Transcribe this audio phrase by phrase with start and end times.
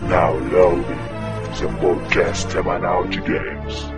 [0.00, 0.84] Now loading,
[1.54, 3.97] seu podcast semanal de games.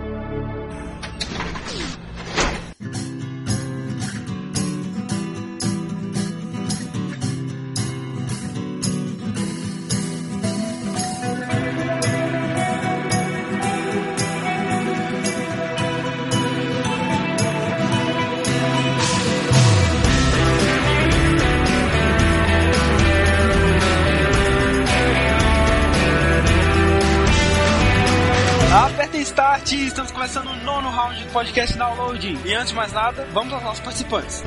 [32.45, 34.43] E antes de mais nada, vamos aos nossos participantes.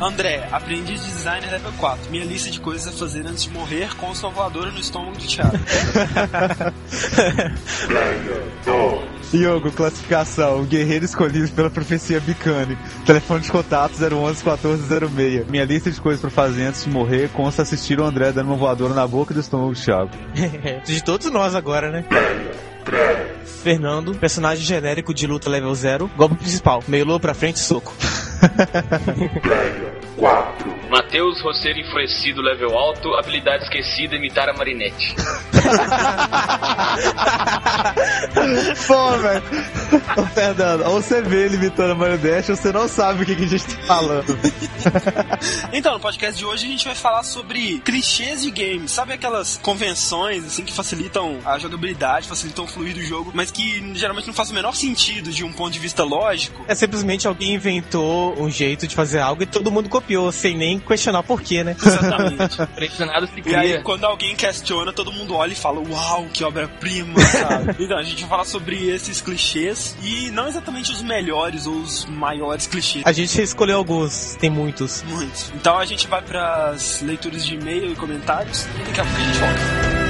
[0.00, 2.10] André, aprendiz de designer level 4.
[2.10, 5.26] Minha lista de coisas a fazer antes de morrer com o salvador no estômago do
[5.26, 5.58] Thiago.
[9.34, 10.64] Yogo, classificação.
[10.64, 12.78] Guerreiro escolhido pela profecia Bicane.
[13.06, 15.46] Telefone de contato 011 1406.
[15.48, 18.56] Minha lista de coisas pra fazer antes de morrer consta assistir o André dando uma
[18.56, 20.10] voadora na boca do estômago do Thiago.
[20.84, 22.04] De todos nós agora, né?
[23.62, 27.94] Fernando, personagem genérico de luta level 0, golpe principal, meio pra frente, soco.
[30.92, 35.16] Matheus, roceiro enfurecido, level alto, habilidade esquecida, imitar a Marinette.
[38.86, 39.42] Pô, velho.
[40.34, 43.44] Fernando, ou você vê ele imitando a Marionete ou você não sabe o que, que
[43.44, 44.38] a gente tá falando.
[45.72, 48.90] Então, no podcast de hoje a gente vai falar sobre clichês de games.
[48.90, 53.94] Sabe aquelas convenções assim que facilitam a jogabilidade, facilitam o fluir do jogo, mas que
[53.94, 56.64] geralmente não faz o menor sentido de um ponto de vista lógico?
[56.68, 60.78] É simplesmente alguém inventou um jeito de fazer algo e todo mundo copiou, sem nem
[60.82, 61.76] questionar porquê, né?
[61.78, 62.56] Exatamente.
[62.74, 63.82] Pressionado se E aí, cria.
[63.82, 67.76] quando alguém questiona, todo mundo olha e fala, uau, que obra-prima, sabe?
[67.84, 72.04] então, a gente vai falar sobre esses clichês e não exatamente os melhores ou os
[72.06, 73.04] maiores clichês.
[73.06, 75.02] A gente escolheu alguns, tem muitos.
[75.02, 75.52] Muitos.
[75.54, 79.24] Então a gente vai pras leituras de e-mail e comentários e daqui a pouco a
[79.24, 80.01] gente volta.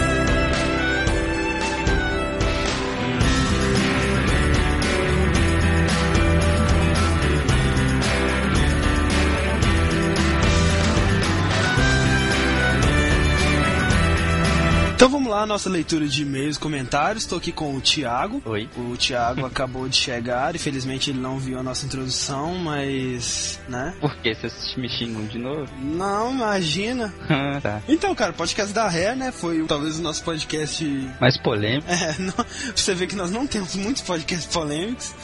[15.52, 17.24] Nossa leitura de e-mails comentários.
[17.24, 18.40] Estou aqui com o Thiago.
[18.46, 18.66] Oi.
[18.74, 23.60] O Thiago acabou de chegar e felizmente ele não viu a nossa introdução, mas.
[23.68, 23.94] né?
[24.00, 25.70] Por que vocês me xingam de novo?
[25.78, 27.12] Não, imagina.
[27.62, 27.82] tá.
[27.86, 29.30] Então, cara, o podcast da Ré, né?
[29.30, 30.84] Foi talvez o nosso podcast.
[31.20, 31.86] Mais polêmico.
[31.90, 32.34] É, não,
[32.74, 35.14] você ver que nós não temos muitos podcasts polêmicos.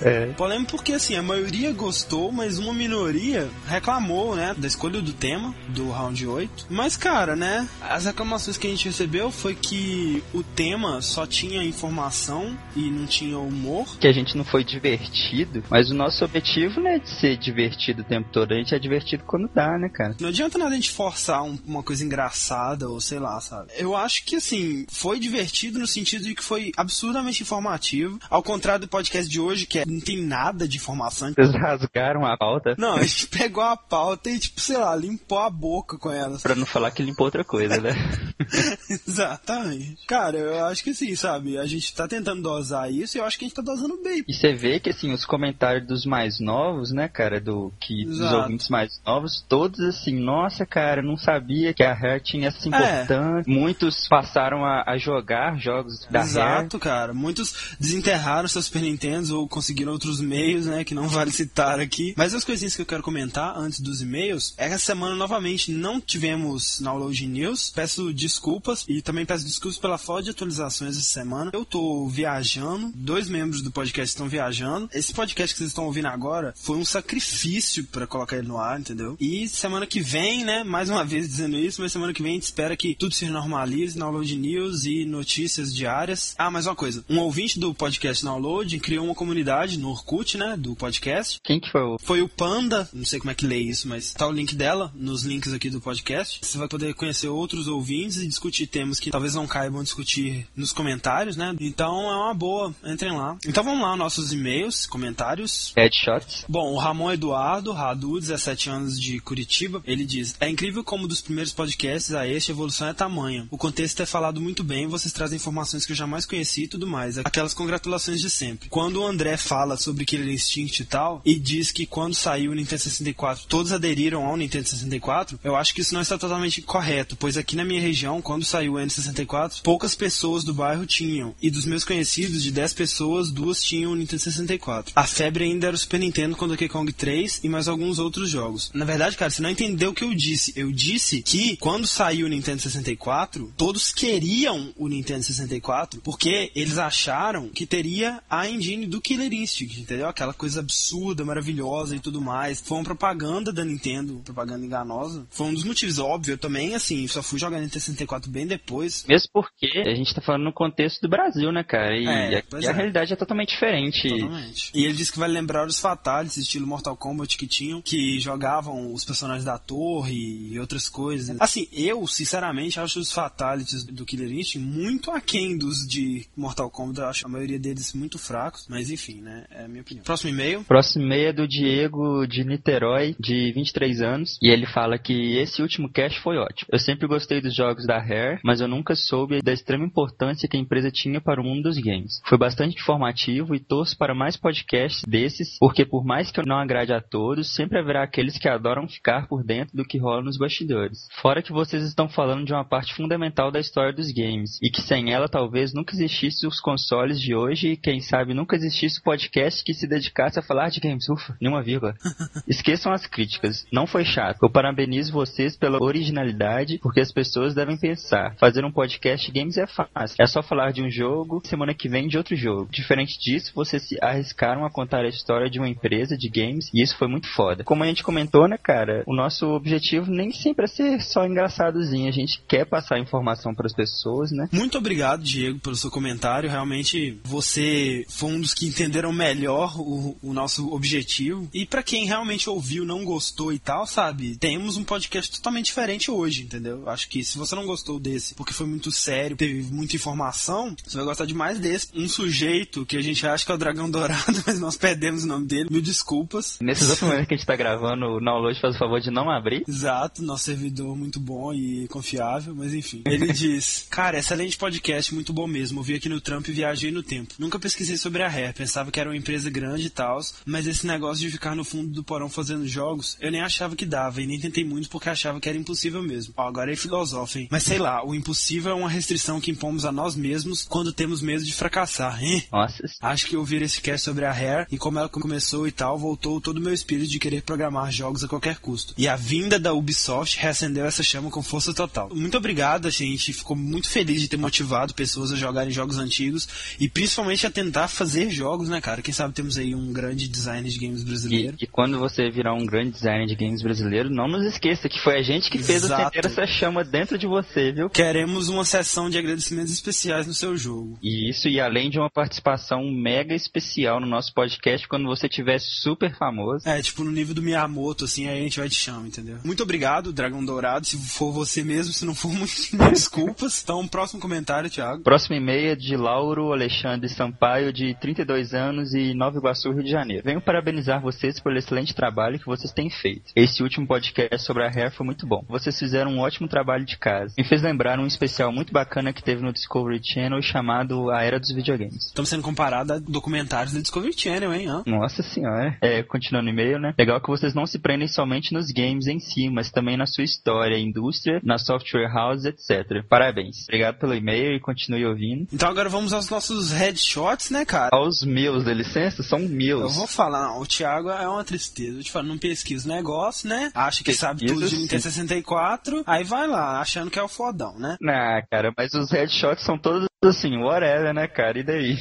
[0.00, 0.26] É.
[0.32, 4.54] Polêmico porque, assim, a maioria gostou, mas uma minoria reclamou, né?
[4.56, 6.66] Da escolha do tema do round 8.
[6.70, 7.68] Mas, cara, né?
[7.80, 13.06] As reclamações que a gente recebeu foi que o tema só tinha informação e não
[13.06, 13.86] tinha humor.
[13.98, 18.02] que a gente não foi divertido, mas o nosso objetivo não é de ser divertido
[18.02, 20.16] o tempo todo, a gente é divertido quando dá, né, cara?
[20.20, 23.70] Não adianta nada a gente forçar um- uma coisa engraçada ou sei lá, sabe?
[23.76, 28.18] Eu acho que assim, foi divertido no sentido de que foi absurdamente informativo.
[28.28, 31.32] Ao contrário do podcast de hoje, que é- não tem nada de informação.
[31.32, 35.38] Vocês rasgaram a pauta Não, a gente pegou a pauta e, tipo, sei lá, limpou
[35.38, 36.38] a boca com ela.
[36.40, 37.92] pra não falar que limpou outra coisa, né?
[38.90, 40.06] Exatamente.
[40.06, 41.58] Cara, eu acho que sim, sabe?
[41.58, 44.24] A gente tá tentando dosar isso e eu acho que a gente tá dosando bem.
[44.26, 48.18] E você vê que, assim, os comentários dos mais novos, né, cara, do que dos
[48.20, 48.36] Exato.
[48.36, 52.68] ouvintes mais novos, todos assim, nossa, cara, não sabia que a Rare tinha essa É.
[52.68, 53.44] importância.
[53.46, 56.28] Muitos passaram a, a jogar jogos da Rare.
[56.30, 57.14] Exato, cara.
[57.14, 60.84] Muitos desenterraram seus Super Nintendo ou conseguiram outros meios, né?
[60.84, 62.14] Que não vale citar aqui.
[62.16, 66.80] Mas as coisinhas que eu quero comentar antes dos e-mails essa semana novamente não tivemos
[66.80, 67.72] Download News.
[67.74, 71.50] Peço desculpas e também peço desculpas pela falta de atualizações essa semana.
[71.52, 74.88] Eu tô viajando, dois membros do podcast estão viajando.
[74.92, 78.78] Esse podcast que vocês estão ouvindo agora foi um sacrifício pra colocar ele no ar,
[78.80, 79.16] entendeu?
[79.20, 80.64] E semana que vem, né?
[80.64, 83.26] Mais uma vez dizendo isso, mas semana que vem a gente espera que tudo se
[83.26, 86.34] normalize, Download News e notícias diárias.
[86.38, 87.04] Ah, mais uma coisa.
[87.08, 89.35] Um ouvinte do podcast Download criou uma comunidade
[89.78, 90.56] no Orkut, né?
[90.56, 91.40] Do podcast.
[91.42, 91.98] Quem que foi o...
[91.98, 94.92] Foi o Panda, não sei como é que lê isso, mas tá o link dela
[94.94, 96.40] nos links aqui do podcast.
[96.42, 100.72] Você vai poder conhecer outros ouvintes e discutir temas que talvez não caibam discutir nos
[100.72, 101.54] comentários, né?
[101.60, 103.36] Então é uma boa, entrem lá.
[103.46, 105.72] Então vamos lá, nossos e-mails, comentários.
[105.76, 106.44] Headshots?
[106.48, 111.20] Bom, o Ramon Eduardo, Radu, 17 anos de Curitiba, ele diz: É incrível como dos
[111.20, 113.46] primeiros podcasts a este a evolução é tamanha.
[113.50, 116.86] O contexto é falado muito bem, vocês trazem informações que eu jamais conheci e tudo
[116.86, 117.18] mais.
[117.18, 118.68] Aquelas congratulações de sempre.
[118.68, 122.54] Quando o André fala sobre Killer Instinct e tal, e diz que quando saiu o
[122.54, 127.16] Nintendo 64 todos aderiram ao Nintendo 64, eu acho que isso não está totalmente correto,
[127.16, 131.34] pois aqui na minha região, quando saiu o N64, poucas pessoas do bairro tinham.
[131.40, 134.92] E dos meus conhecidos, de 10 pessoas, duas tinham o Nintendo 64.
[134.94, 138.28] A febre ainda era o Super Nintendo com Donkey Kong 3 e mais alguns outros
[138.28, 138.70] jogos.
[138.74, 140.52] Na verdade, cara, você não entendeu o que eu disse.
[140.54, 146.76] Eu disse que quando saiu o Nintendo 64, todos queriam o Nintendo 64 porque eles
[146.76, 150.08] acharam que teria a engine do Killer Instinct, entendeu?
[150.08, 152.60] Aquela coisa absurda, maravilhosa e tudo mais.
[152.60, 155.24] Foi uma propaganda da Nintendo, propaganda enganosa.
[155.30, 156.32] Foi um dos motivos, óbvio.
[156.32, 159.04] Eu também, assim, só fui jogar Nintendo 64 bem depois.
[159.06, 161.96] Mesmo porque a gente tá falando no contexto do Brasil, né, cara?
[161.96, 162.72] E, É, a, e a é.
[162.72, 164.08] realidade é totalmente diferente.
[164.08, 164.72] Totalmente.
[164.74, 168.92] E ele disse que vai lembrar os Fatalities, estilo Mortal Kombat que tinham, que jogavam
[168.92, 171.36] os personagens da torre e outras coisas.
[171.38, 176.98] Assim, eu, sinceramente, acho os Fatalities do Killer Instinct muito aquém dos de Mortal Kombat.
[176.98, 179.44] Eu acho a maioria deles muito fracos, mas enfim, né?
[179.50, 180.04] É a minha opinião.
[180.04, 180.64] Próximo e-mail.
[180.64, 185.60] Próximo e-mail é do Diego de Niterói, de 23 anos, e ele fala que esse
[185.60, 186.68] último cast foi ótimo.
[186.72, 190.56] Eu sempre gostei dos jogos da Rare, mas eu nunca soube da extrema importância que
[190.56, 192.20] a empresa tinha para o mundo dos games.
[192.24, 196.56] Foi bastante informativo e torço para mais podcasts desses, porque por mais que eu não
[196.56, 200.38] agrade a todos, sempre haverá aqueles que adoram ficar por dentro do que rola nos
[200.38, 201.06] bastidores.
[201.20, 204.80] Fora que vocês estão falando de uma parte fundamental da história dos games, e que
[204.80, 209.02] sem ela talvez nunca existisse os consoles de hoje e quem sabe nunca existisse o
[209.02, 211.08] podcast que se dedicasse a falar de games.
[211.08, 211.94] Ufa, nenhuma vírgula.
[212.46, 213.66] Esqueçam as críticas.
[213.72, 214.38] Não foi chato.
[214.42, 218.34] Eu parabenizo vocês pela originalidade, porque as pessoas devem pensar.
[218.38, 220.16] Fazer um podcast de games é fácil.
[220.18, 222.68] É só falar de um jogo, semana que vem de outro jogo.
[222.70, 226.82] Diferente disso, vocês se arriscaram a contar a história de uma empresa de games e
[226.82, 227.64] isso foi muito foda.
[227.64, 232.08] Como a gente comentou, né, cara, o nosso objetivo nem sempre é ser só engraçadozinho.
[232.08, 234.48] A gente quer passar informação para as pessoas, né?
[234.52, 236.50] Muito obrigado, Diego, pelo seu comentário.
[236.50, 241.48] Realmente, você foi um dos que entenderam melhor o, o nosso objetivo.
[241.52, 244.36] E pra quem realmente ouviu, não gostou e tal, sabe?
[244.36, 246.88] Temos um podcast totalmente diferente hoje, entendeu?
[246.88, 250.96] Acho que se você não gostou desse, porque foi muito sério, teve muita informação, você
[250.96, 251.88] vai gostar demais desse.
[251.94, 255.26] Um sujeito que a gente acha que é o Dragão Dourado, mas nós perdemos o
[255.26, 255.68] nome dele.
[255.70, 256.58] Mil desculpas.
[256.60, 259.30] Nesse exato momento que a gente tá gravando, o download faz o favor de não
[259.30, 259.64] abrir.
[259.66, 263.02] Exato, nosso servidor muito bom e confiável, mas enfim.
[263.06, 265.78] Ele diz: Cara, excelente podcast, muito bom mesmo.
[265.78, 267.34] Ouvi aqui no Trump e viajei no tempo.
[267.38, 270.86] Nunca pesquisei sobre a Rare, pensava que era uma empresa grande e tal, mas esse
[270.86, 274.26] negócio de ficar no fundo do porão fazendo jogos, eu nem achava que dava e
[274.26, 276.34] nem tentei muito porque achava que era impossível mesmo.
[276.36, 277.48] Ó, agora é filosófico, hein?
[277.50, 281.22] Mas sei lá, o impossível é uma restrição que impomos a nós mesmos quando temos
[281.22, 282.44] medo de fracassar, hein?
[282.50, 285.98] Nossa, Acho que ouvir esse cast sobre a Rare e como ela começou e tal,
[285.98, 288.94] voltou todo o meu espírito de querer programar jogos a qualquer custo.
[288.98, 292.10] E a vinda da Ubisoft reacendeu essa chama com força total.
[292.12, 296.48] Muito obrigado, gente ficou muito feliz de ter motivado pessoas a jogarem jogos antigos
[296.80, 299.02] e principalmente a tentar fazer jogos, né, cara?
[299.02, 301.56] Quem sabe temos aí um grande designer de games E, brasileiro.
[301.60, 305.18] e quando você virar um grande designer de games brasileiro, não nos esqueça que foi
[305.18, 306.02] a gente que fez Exato.
[306.02, 307.88] acender essa chama dentro de você, viu?
[307.90, 310.98] Queremos uma sessão de agradecimentos especiais no seu jogo.
[311.02, 315.58] E isso, e além de uma participação mega especial no nosso podcast, quando você tiver
[315.60, 316.68] super famoso.
[316.68, 319.38] É, tipo no nível do Miyamoto, assim, aí a gente vai te chamar, entendeu?
[319.44, 320.86] Muito obrigado, Dragão Dourado.
[320.86, 323.62] Se for você mesmo, se não for, muito desculpas.
[323.62, 325.02] Então, próximo comentário, Thiago.
[325.02, 329.90] Próximo e-mail é de Lauro Alexandre Sampaio, de 32 anos e Nova Iguaçu, Rio de
[329.90, 330.24] Janeiro.
[330.24, 333.32] Venho parabenizar vocês pelo excelente trabalho que vocês têm feito.
[333.34, 335.44] Esse último podcast sobre a Rare foi muito bom.
[335.48, 337.34] Vocês fizeram um ótimo trabalho de casa.
[337.36, 341.38] Me fez lembrar um especial muito bacana que teve no Discovery Channel chamado A Era
[341.38, 342.06] dos Videogames.
[342.06, 344.68] Estamos sendo comparados a documentários da Discovery Channel, hein?
[344.68, 344.82] hã?
[344.86, 345.76] Nossa senhora.
[345.80, 346.94] É, continuando o e-mail, né?
[346.98, 350.24] Legal que vocês não se prendem somente nos games em si, mas também na sua
[350.24, 353.04] história, indústria, na software house, etc.
[353.08, 353.64] Parabéns.
[353.64, 355.46] Obrigado pelo e-mail e continue ouvindo.
[355.52, 357.90] Então agora vamos aos nossos headshots, né, cara?
[357.92, 359.96] Aos meus, dê licença, são Eu meus.
[359.96, 361.98] vou falar, não, o Thiago é uma tristeza.
[361.98, 363.70] Eu te falo, não pesquisa o negócio, né?
[363.74, 364.76] Acha que sabe Pesquisa, tudo de.
[364.82, 367.96] Nintendo 64, aí vai lá, achando que é o fodão, né?
[368.06, 371.58] Ah, cara, mas os headshots são todos assim, whatever, né, cara?
[371.58, 371.96] E daí?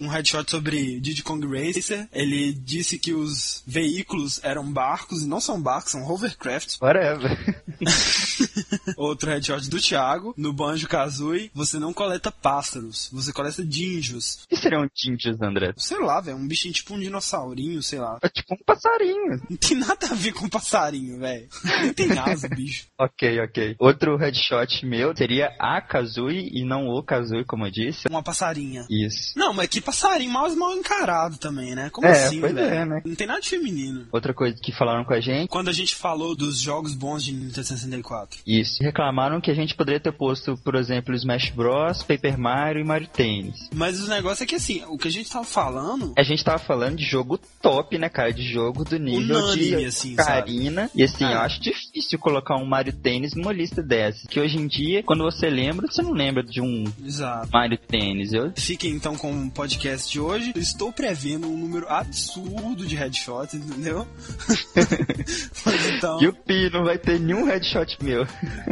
[0.00, 2.08] Um headshot sobre Diddy Kong Racer.
[2.12, 6.78] Ele disse que os veículos eram barcos, e não são barcos, são hovercrafts.
[6.80, 7.36] whatever.
[8.96, 10.34] Outro headshot do Thiago.
[10.36, 14.44] No Banjo Kazooie, você não coleta pássaros, você coleta dinjos.
[14.44, 15.72] O que seriam tintes, André?
[15.76, 18.18] Sei lá, velho, um bichinho tipo um dinossaurinho, sei lá.
[18.22, 19.40] É tipo um passarinho.
[19.48, 21.48] Não tem nada a ver com passarinho, velho.
[21.82, 22.86] Nem tem asa, bicho.
[23.00, 23.76] Ok, ok.
[23.78, 28.08] Outro headshot meu seria a Kazooie e não o Kazooie Como eu disse.
[28.08, 28.86] Uma passarinha.
[28.90, 29.32] Isso.
[29.36, 31.90] Não, mas que passarinho mal, mal encarado também, né?
[31.90, 32.66] Como É, assim, pois velho?
[32.74, 33.02] é, né?
[33.04, 34.06] Não tem nada de feminino.
[34.12, 37.32] Outra coisa que falaram com a gente, Quando a gente falou dos jogos bons de
[37.32, 38.40] Nintendo 64.
[38.46, 38.82] isso.
[38.82, 43.08] Reclamaram que a gente poderia ter posto, por exemplo, Smash Bros, Paper Mario e Mario
[43.08, 43.68] Tennis.
[43.74, 46.12] Mas o negócio é que assim, o que a gente tava falando.
[46.16, 48.32] A gente tava falando de jogo top, né, cara?
[48.32, 50.90] De jogo do nível Unânime, de assim, Karina.
[50.94, 51.32] E assim, Ah.
[51.32, 54.26] eu acho difícil colocar um Mario Tênis numa lista dessas.
[54.28, 57.29] Que hoje em dia, quando você lembra, você não lembra de um Exato.
[57.52, 58.32] Mario Tênis.
[58.32, 58.52] Eu...
[58.56, 60.52] Fiquem então com o podcast de hoje.
[60.54, 64.06] Eu estou prevendo um número absurdo de headshots, entendeu?
[65.66, 68.26] Mas então, E o Pi, não vai ter nenhum headshot meu.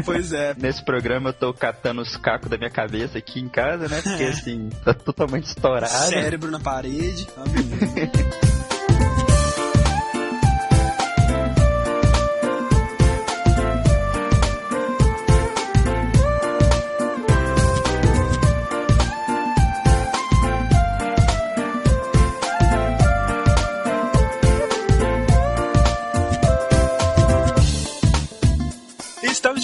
[0.05, 0.55] pois é.
[0.59, 4.01] Nesse programa eu tô catando os cacos da minha cabeça aqui em casa, né?
[4.03, 5.93] Porque assim, tá totalmente estourado.
[5.93, 7.27] Cérebro na parede.
[7.27, 7.45] Tá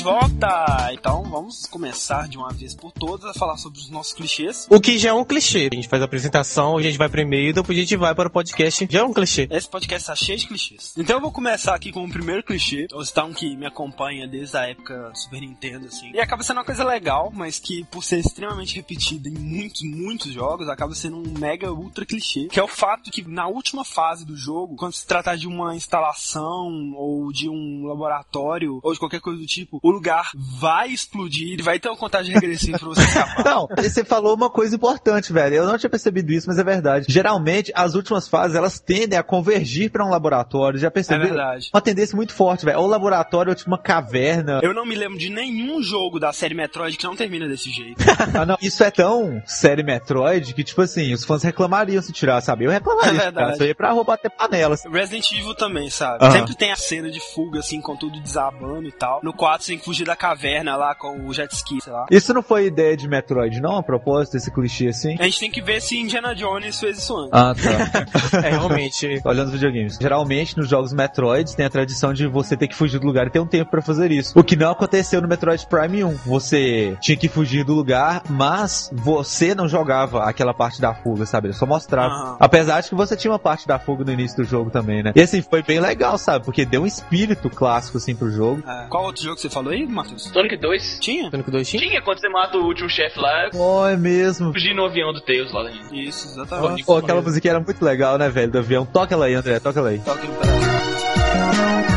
[0.05, 0.91] volta!
[0.93, 4.69] Então vamos começar de uma vez por todas a falar sobre os nossos clichês.
[4.71, 5.69] O que já é um clichê.
[5.73, 8.31] A gente faz a apresentação, a gente vai primeiro, depois a gente vai para o
[8.31, 8.87] podcast.
[8.89, 9.49] Já é um clichê.
[9.51, 10.95] Esse podcast tá cheio de clichês.
[10.97, 12.87] Então eu vou começar aqui com o primeiro clichê.
[12.95, 16.13] O Stone que me acompanha desde a época do Super Nintendo, assim.
[16.15, 20.33] E acaba sendo uma coisa legal, mas que por ser extremamente repetida em muitos, muitos
[20.33, 22.47] jogos, acaba sendo um mega ultra clichê.
[22.47, 25.75] Que é o fato que na última fase do jogo, quando se tratar de uma
[25.75, 31.24] instalação ou de um laboratório ou de qualquer coisa do tipo, o lugar vai explodir,
[31.63, 33.45] vai ter uma contagem regressiva pra você escapar.
[33.45, 35.57] Não, você falou uma coisa importante, velho.
[35.57, 37.07] Eu não tinha percebido isso, mas é verdade.
[37.09, 40.79] Geralmente, as últimas fases, elas tendem a convergir pra um laboratório.
[40.79, 41.27] Já É percebeu?
[41.29, 41.71] verdade.
[41.73, 42.79] Uma tendência muito forte, velho.
[42.81, 44.61] Ou laboratório, ou tipo uma caverna.
[44.63, 48.03] Eu não me lembro de nenhum jogo da série Metroid que não termina desse jeito.
[48.35, 48.57] Ah, não.
[48.61, 52.65] Isso é tão série Metroid que, tipo assim, os fãs reclamariam se tirar, sabe?
[52.65, 53.53] Eu reclamaria É verdade.
[53.55, 54.83] Isso aí é pra roubar até panelas.
[54.91, 56.25] Resident Evil também, sabe?
[56.33, 59.21] Sempre tem a cena de fuga, assim, com tudo desabando e tal.
[59.23, 62.07] No 4 você tem que fugir da caverna lá com o jet ski, sei lá.
[62.11, 63.77] Isso não foi ideia de Metroid, não?
[63.77, 65.17] A propósito, esse clichê assim?
[65.19, 67.31] A gente tem que ver se Indiana Jones fez isso antes.
[67.33, 68.45] Ah, tá.
[68.45, 69.21] É, realmente.
[69.25, 69.97] Olhando os videogames.
[70.01, 73.31] Geralmente, nos jogos Metroid, tem a tradição de você ter que fugir do lugar e
[73.31, 74.39] ter um tempo pra fazer isso.
[74.39, 76.15] O que não aconteceu no Metroid Prime 1.
[76.27, 81.49] Você tinha que fugir do lugar, mas você não jogava aquela parte da fuga, sabe?
[81.49, 82.13] Ele só mostrava.
[82.13, 82.37] Aham.
[82.41, 85.13] Apesar de que você tinha uma parte da fuga no início do jogo também, né?
[85.15, 86.45] E assim, foi bem legal, sabe?
[86.45, 88.63] Porque deu um espírito clássico, assim, pro jogo.
[88.69, 88.87] É.
[88.89, 90.25] Qual outro jogo que você falou aí, Matheus?
[90.25, 90.99] Sonic 2.
[91.05, 91.31] Tinha?
[91.31, 91.83] Sonic 2 tinha?
[91.83, 94.53] Tinha quando você mata o último chefe lá, Oh, é mesmo.
[94.53, 95.95] fugir no avião do Tails lá ainda.
[95.95, 96.85] Isso, exatamente.
[96.85, 98.51] Pô, aquela musiquinha era muito legal, né, velho?
[98.51, 98.87] Do avião.
[98.87, 99.99] Toca ela aí, André, toca ela aí.
[99.99, 101.94] Toque no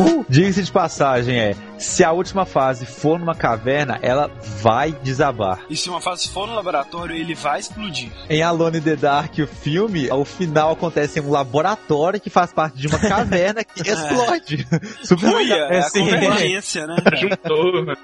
[0.00, 1.54] Uh, Diga-se de passagem, é.
[1.78, 4.30] Se a última fase for numa caverna, ela
[4.62, 5.60] vai desabar.
[5.68, 8.10] E se uma fase for no laboratório, ele vai explodir.
[8.28, 12.52] Em Alone in the Dark, o filme, o final acontece em um laboratório que faz
[12.52, 14.66] parte de uma caverna que explode.
[15.02, 16.00] Super Uia, é a sim.
[16.00, 16.96] convergência, né?
[17.16, 17.94] Juntou.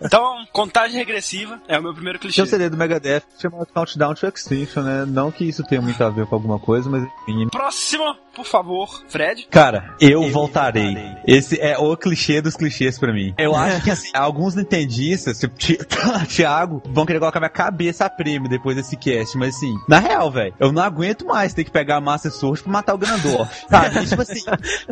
[0.00, 2.34] Então, contagem regressiva é o meu primeiro clichê.
[2.34, 5.04] Tinha um CD do Megadeth chamado Countdown to Extinction, né?
[5.06, 7.48] Não que isso tenha muito a ver com alguma coisa, mas enfim.
[7.50, 9.46] Próximo, por favor, Fred.
[9.50, 10.96] Cara, eu, voltarei.
[11.26, 13.34] Esse é o clichê dos clichês pra mim.
[13.38, 15.78] Eu acho que, assim, alguns nintendistas, tipo, Ti-
[16.28, 20.30] Thiago, vão querer colocar minha cabeça a prêmio depois desse cast, mas assim, na real,
[20.30, 23.64] velho, eu não aguento mais ter que pegar a Master Sword pra matar o Ganondorf,
[23.68, 23.98] sabe?
[24.02, 24.40] E, tipo assim,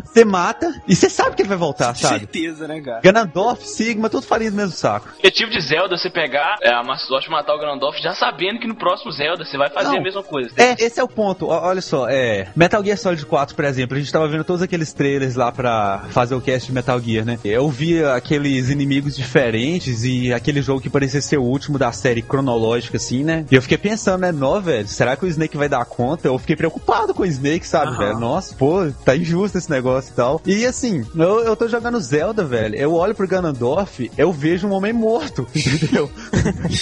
[0.05, 2.21] você mata e você sabe que ele vai voltar, sabe?
[2.21, 3.00] Certeza, né, cara?
[3.00, 5.09] Ganondorf, Sigma, tudo farinha do mesmo saco.
[5.19, 8.14] Objetivo de Zelda é você pegar é, a Master Sword e matar o Ganondorf já
[8.14, 9.99] sabendo que no próximo Zelda você vai fazer Não.
[9.99, 10.50] a mesma coisa.
[10.57, 11.47] É, esse é o ponto.
[11.49, 12.49] Ó, Olha só, é.
[12.57, 16.07] Metal Gear Solid 4, por exemplo, a gente tava vendo todos aqueles trailers lá pra
[16.11, 17.38] fazer o cast de Metal Gear, né?
[17.45, 22.23] Eu vi aqueles inimigos diferentes e aquele jogo que parecia ser o último da série
[22.23, 23.45] cronológica, assim, né?
[23.50, 26.28] E eu fiquei pensando, né, nó, velho, será que o Snake vai dar conta?
[26.28, 27.99] Eu fiquei preocupado com o Snake, sabe, Aham.
[27.99, 28.18] velho?
[28.18, 30.40] Nossa, pô, tá injusto esse negócio e tal.
[30.47, 32.75] E assim, eu, eu tô jogando Zelda, velho.
[32.76, 36.11] Eu olho pro Ganondorf, eu vejo um homem morto, entendeu?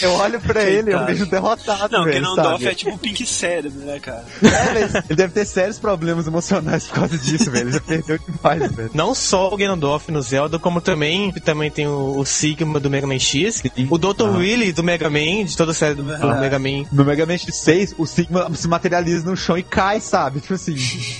[0.02, 2.22] eu olho pra ele, eu vejo derrotado, Não, velho.
[2.22, 2.66] Ganondorf sabe?
[2.66, 4.24] é tipo Pink Cérebro, né, cara?
[4.42, 7.66] É, mas ele deve ter sérios problemas emocionais por causa disso, velho.
[7.68, 8.90] Ele já perdeu demais, velho.
[8.94, 13.06] Não só o Ganondorf no Zelda, como também, também tem o, o Sigma do Mega
[13.06, 14.22] Man X, o Dr.
[14.26, 14.36] Ah.
[14.36, 16.40] Willy do Mega Man, de toda a série do, do Verdade.
[16.40, 16.84] Mega Man.
[16.92, 20.40] No Mega Man X6, o Sigma se materializa no chão e cai, sabe?
[20.40, 20.74] Tipo assim,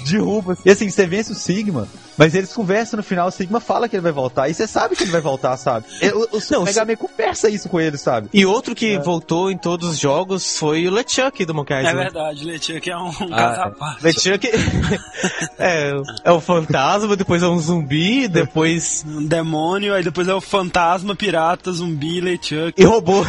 [0.08, 0.56] derruba.
[0.64, 3.96] E assim, você vence o Sigma, Mas eles conversam no final, o Sigma fala que
[3.96, 4.49] ele vai voltar.
[4.49, 5.87] E você sabe que ele vai voltar, sabe?
[6.00, 8.28] É, O, o Não, Mega Man conversa isso com ele, sabe?
[8.32, 11.96] E outro que voltou em todos os jogos foi o LeChuck do Monkey É Island.
[11.96, 13.64] verdade, Lechuck é um Ah, caso é.
[13.64, 14.04] à parte.
[14.04, 14.50] LeChuck
[15.59, 15.93] é,
[16.25, 19.05] é o fantasma, depois é um zumbi, depois.
[19.07, 22.75] Um demônio, aí depois é o fantasma, pirata, zumbi, Lechuck.
[22.77, 23.25] E robô.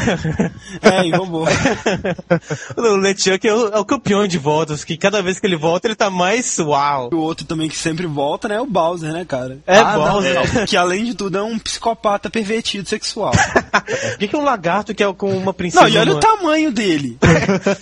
[0.81, 1.45] É, e robô.
[2.77, 5.87] o LeChuck é o, é o campeão de voltas, que cada vez que ele volta
[5.87, 7.09] ele tá mais uau.
[7.13, 9.59] O outro também que sempre volta, né, é o Bowser, né, cara?
[9.65, 10.57] É Ah, não, Bowser.
[10.57, 13.31] É, que além de tudo é um psicopata pervertido sexual.
[13.87, 15.83] Por que, que é um lagarto que é com uma princesa?
[15.83, 17.17] Não, e olha o tamanho dele.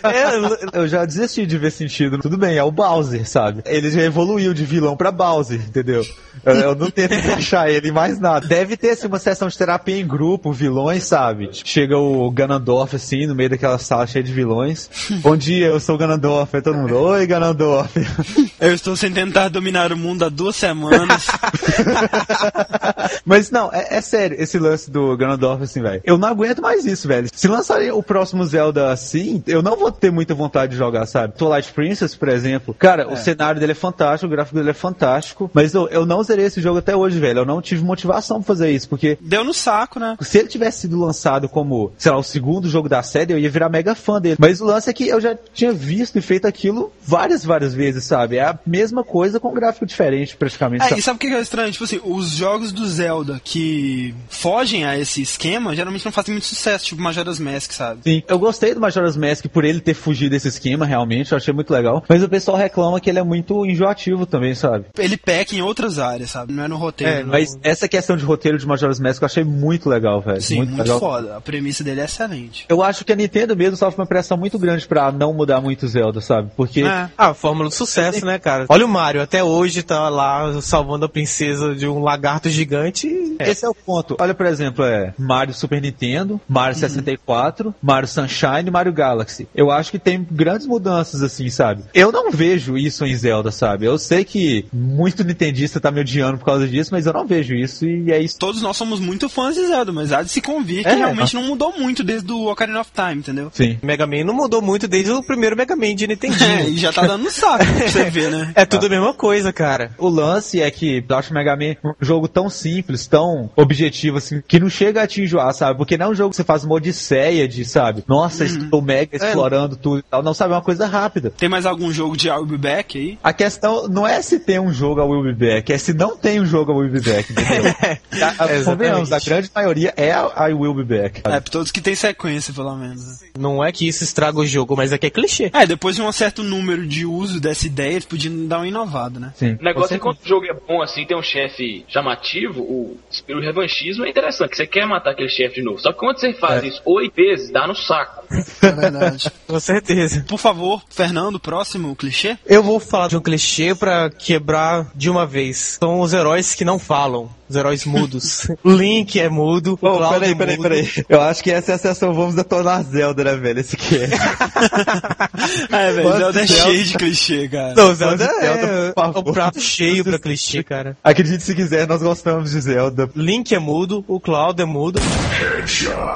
[0.04, 2.18] É, Eu já desisti de ver sentido.
[2.20, 3.62] Tudo bem, é o Bowser, sabe?
[3.66, 6.06] Ele já evoluiu de vilão pra Bowser, entendeu?
[6.46, 8.48] Eu, eu não tento encaixar ele em mais nada.
[8.48, 11.50] Deve ter assim, uma sessão de terapia em grupo, vilões, sabe?
[11.52, 14.90] Chega o Ganondorf assim, no meio daquela sala cheia de vilões.
[15.22, 16.56] Bom dia, eu sou o Ganondorf.
[16.56, 17.94] Aí todo mundo, oi Ganondorf.
[18.60, 21.28] Eu estou sem tentar dominar o mundo há duas semanas.
[23.26, 26.02] Mas não, é, é sério, esse lance do Ganondorf, assim, velho.
[26.04, 27.28] Eu não aguento mais isso, velho.
[27.34, 31.34] Se lançarem o próximo Zelda assim, eu não vou ter muita vontade de jogar, sabe?
[31.36, 32.74] Twilight Princess, por exemplo.
[32.74, 35.50] Cara, o cenário dele é fantástico, o gráfico dele é fantástico.
[35.54, 37.40] Mas eu, eu não zerei esse jogo até hoje, velho.
[37.40, 40.18] Eu não tive motivação pra fazer isso, porque Deu no saco, né?
[40.22, 43.50] se ele tivesse sido lançado como, sei lá, o segundo jogo da série, eu ia
[43.50, 44.38] virar mega fã dele.
[44.40, 48.04] Mas o lance é que eu já tinha visto e feito aquilo várias, várias vezes,
[48.04, 48.38] sabe?
[48.38, 50.84] É a mesma coisa com um gráfico diferente, praticamente.
[50.84, 51.00] É, sabe?
[51.00, 51.72] e sabe o que é estranho?
[51.72, 56.46] Tipo assim, os jogos do Zelda que fogem a esse esquema geralmente não fazem muito
[56.48, 58.02] sucesso, tipo Majora's Mask, sabe?
[58.04, 61.54] Sim, eu gostei do Majora's Mask por ele ter fugido desse esquema, realmente, eu achei
[61.54, 62.04] muito legal.
[62.08, 64.86] Mas o pessoal reclama que ele é muito enjoativo também, sabe?
[64.98, 66.54] Ele peca em outras áreas, sabe?
[66.54, 67.14] Não é no roteiro.
[67.14, 67.30] É, não.
[67.30, 70.42] Mas essa questão de roteiro de Majora's Mask eu achei muito legal, velho.
[70.42, 71.00] Sim, muito, legal.
[71.00, 71.38] foda.
[71.38, 72.66] A premissa dele é excelente.
[72.68, 75.88] Eu acho que a Nintendo mesmo sofre uma pressão muito grande pra não mudar muito
[75.88, 76.52] Zelda, sabe?
[76.56, 77.10] Porque É.
[77.18, 78.66] Ah, a fórmula do sucesso, né, cara?
[78.70, 81.35] Olha o Mario, até hoje tá lá salvando a princesa
[81.78, 83.08] de um lagarto gigante.
[83.08, 84.16] e- Esse é o ponto.
[84.20, 89.48] Olha, por exemplo, é Mario Super Nintendo, Mario 64, Mario Sunshine e Mario Galaxy.
[89.54, 91.84] Eu acho que tem grandes mudanças, assim, sabe?
[91.94, 93.86] Eu não vejo isso em Zelda, sabe?
[93.86, 97.54] Eu sei que muito nintendista tá me odiando por causa disso, mas eu não vejo
[97.54, 98.38] isso e é isso.
[98.38, 100.96] Todos nós somos muito fãs de Zelda, mas há de se convir que É.
[100.96, 103.50] realmente não mudou muito desde o Ocarina of Time, entendeu?
[103.54, 103.78] Sim.
[103.82, 106.70] Mega Man não mudou muito desde o primeiro Mega Man de É, Nintendinho.
[106.70, 108.52] e já tá dando no saco pra você ver, né?
[108.56, 109.92] É tudo a mesma coisa, cara.
[109.98, 114.18] O lance é que eu acho o Mega Man um jogo tão simples, tão objetivo,
[114.18, 115.78] assim, que não chega a te enjoar, sabe?
[115.78, 118.04] Porque não é um jogo que você faz uma odisseia de, sabe?
[118.08, 120.22] Nossa, estou mega explorando tudo e tal.
[120.24, 120.54] Não, sabe?
[120.54, 121.32] É uma coisa rápida.
[121.32, 123.18] Tem mais algum jogo de I'll Be Back aí?
[123.24, 126.16] A questão não é se tem um jogo a Will Be Back, é se não
[126.18, 127.66] tem um jogo a Will Be Back, entendeu?
[127.66, 128.66] a, a, Exatamente.
[128.66, 131.20] convenhamos, a grande maioria é a, a Will Be Back.
[131.20, 133.06] É, pra todos que tem sequência, pelo menos.
[133.06, 133.28] né?
[133.38, 135.50] Não é que isso estraga o jogo, mas é que é clichê.
[135.54, 139.20] É, depois de um certo número de uso dessa ideia, eles podiam dar uma inovada,
[139.20, 139.34] né?
[139.36, 139.58] Sim.
[139.60, 142.98] O negócio é que quando o jogo é bom assim, tem um chefe chamativo, o
[143.10, 145.80] espírito revanchismo é interessante, que você quer matar aquele chefe de novo.
[145.80, 148.26] Só que quando você faz isso oito vezes, dá no saco.
[148.62, 149.32] É verdade.
[149.48, 150.26] Com certeza.
[150.28, 152.36] Por favor, Fernando, próximo clichê?
[152.46, 155.78] Eu vou falar de um clichê pra quebrar de uma vez.
[155.80, 157.30] São os heróis que não falam.
[157.48, 158.48] Os heróis mudos.
[158.66, 160.64] Link é mudo, o Pô, Cloud peraí, é peraí, mudo.
[160.70, 160.90] peraí.
[161.08, 163.60] Eu acho que essa é a sessão Vamos detonar Zelda, né, velho?
[163.60, 164.10] Esse que é.
[165.72, 167.74] É, velho, Mano, Zelda é Zelda- cheio de clichê, cara.
[167.76, 169.30] Não, Zelda Zelda, é, por é favor.
[169.30, 170.98] o prato cheio pra clichê, cara.
[171.04, 173.10] Acredite se quiser, nós gostamos de Zelda.
[173.16, 175.00] Link é mudo, o Cloud é mudo,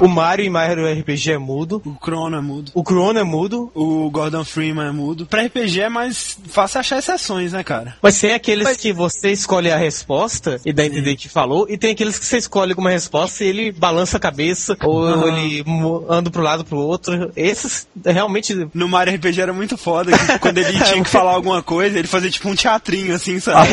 [0.02, 2.72] o Mario em Mario RPG é mudo, O Chrono é mudo.
[2.74, 5.26] o Chrono é mudo, O Gordon Freeman é mudo.
[5.26, 7.96] Pra RPG é mais fácil achar exceções, né, cara?
[8.02, 11.78] mas tem aqueles que você escolhe a resposta e dá a entender que falou, e
[11.78, 15.28] tem aqueles que você escolhe alguma resposta e ele balança a cabeça, ou Aham.
[15.38, 15.64] ele
[16.10, 17.32] anda pro lado pro outro.
[17.36, 21.62] Esses realmente No Mario RPG era muito foda, que quando ele tinha que falar alguma
[21.64, 23.70] coisa, ele fazia tipo um teatrinho, assim, sabe?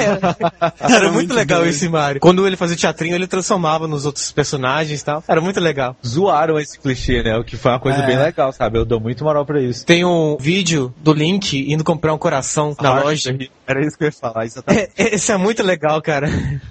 [0.80, 1.70] Era muito, legal doido.
[1.70, 2.20] esse Mario.
[2.20, 5.22] Quando ele fazia teatrinho, ele transformava nos outros personagens e tal.
[5.28, 5.96] Era muito legal.
[6.06, 7.36] Zoaram esse clichê, né?
[7.36, 8.06] O que foi uma coisa É.
[8.06, 8.78] bem legal, sabe?
[8.78, 9.84] Eu dou muito moral pra isso.
[9.84, 13.36] Tem um vídeo do Link indo comprar um coração na loja.
[13.66, 14.90] Era isso que eu ia falar, exatamente.
[14.96, 16.28] É, esse é muito legal, cara.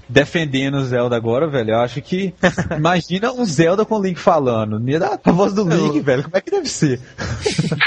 [0.10, 1.72] defendendo o Zelda agora, velho.
[1.72, 2.34] Eu acho que.
[2.76, 4.82] Imagina um Zelda com o Link falando.
[4.90, 6.24] Ia dar a voz do Link, velho.
[6.24, 7.00] Como é que deve ser?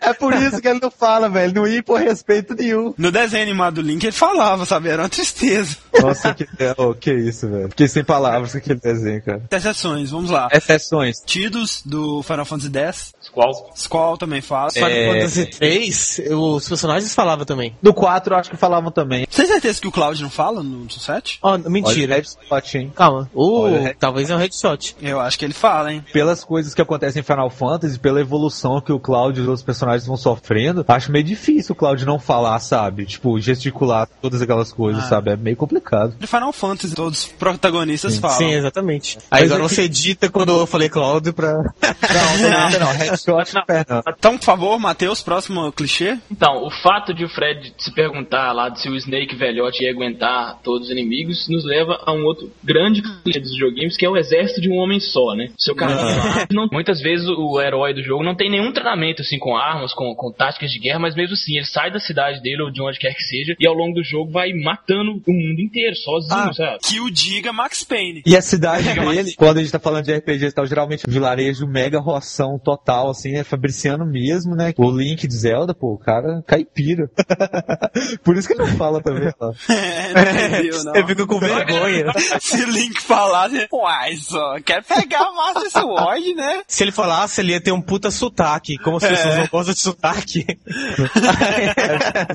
[0.00, 1.54] É por isso que ele não fala, velho.
[1.54, 2.94] Não ia por respeito nenhum.
[2.96, 4.88] No desenho animado do Link ele falava, sabe?
[4.88, 5.76] Era uma tristeza.
[6.00, 6.46] Nossa, que,
[6.76, 7.68] oh, que isso, velho.
[7.70, 9.42] Fiquei sem palavras com aquele desenho, cara.
[9.50, 10.48] Exceções, vamos lá.
[10.52, 11.20] Exceções.
[11.24, 13.12] Tidos do Final Fantasy X.
[13.32, 13.72] Qual?
[13.76, 14.70] Squall também fala.
[14.70, 15.12] Final É.
[15.20, 17.76] Fantasy 3, os personagens falavam também.
[17.82, 19.26] Do 4, eu acho que falavam também.
[19.28, 21.38] Você tem certeza que o Cloud não fala no 7?
[21.42, 22.14] Oh, Olha, mentira.
[22.16, 22.92] Red Spot, hein?
[22.94, 23.30] Calma.
[23.34, 24.96] Uh, Olha, talvez é um headshot.
[25.00, 26.04] Eu acho que ele fala, hein?
[26.12, 29.62] Pelas coisas que acontecem em Final Fantasy, pela evolução que o Cloud e os outros
[29.64, 33.04] personagens vão sofrendo, acho meio difícil o Cloud não falar, sabe?
[33.04, 35.08] Tipo, gesticular todas aquelas coisas, Ah.
[35.08, 35.30] sabe?
[35.32, 36.14] É meio complicado.
[36.18, 38.36] De Final Fantasy, todos os protagonistas falam.
[38.38, 39.18] Sim, exatamente.
[39.30, 41.48] Aí Mas agora é que- você edita quando eu falei Cláudio pra.
[42.08, 42.92] Não, não, não, não.
[42.92, 43.62] Headshot não.
[43.88, 44.02] não.
[44.16, 46.16] Então, por favor, Matheus, próximo clichê.
[46.30, 50.58] Então, o fato de o Fred se perguntar lá se o Snake velhote ia aguentar
[50.62, 54.16] todos os inimigos nos leva a um outro grande clichê dos joguinhos, que é o
[54.16, 55.50] exército de um homem só, né?
[55.58, 55.96] Seu cara
[56.52, 60.14] não, muitas vezes o herói do jogo não tem nenhum treinamento assim com armas, com,
[60.14, 62.98] com táticas de guerra, mas mesmo assim ele sai da cidade dele ou de onde
[62.98, 66.52] quer que seja e ao longo do jogo vai matando o mundo inteiro sozinho, Ah,
[66.52, 66.78] sabe?
[66.82, 68.22] Que o diga Max Payne.
[68.26, 71.10] E a cidade dele, quando a gente tá falando de RPG e tal, geralmente é
[71.10, 74.72] um vilarejo mega roção total, assim, é fabriciano mesmo, né?
[74.76, 77.08] O Link de Zelda, pô, o cara caipira.
[78.24, 79.52] Por isso que ele não fala também, ó.
[79.78, 80.92] É, não.
[80.92, 82.06] Você fica com vergonha.
[82.40, 86.62] Se o Link falasse, uai, só quer pegar a Master Sword, né?
[86.66, 88.76] Se ele falasse, ele ia ter um puta sotaque.
[88.78, 89.00] Como É.
[89.08, 90.44] pessoas não gostam de sotaque.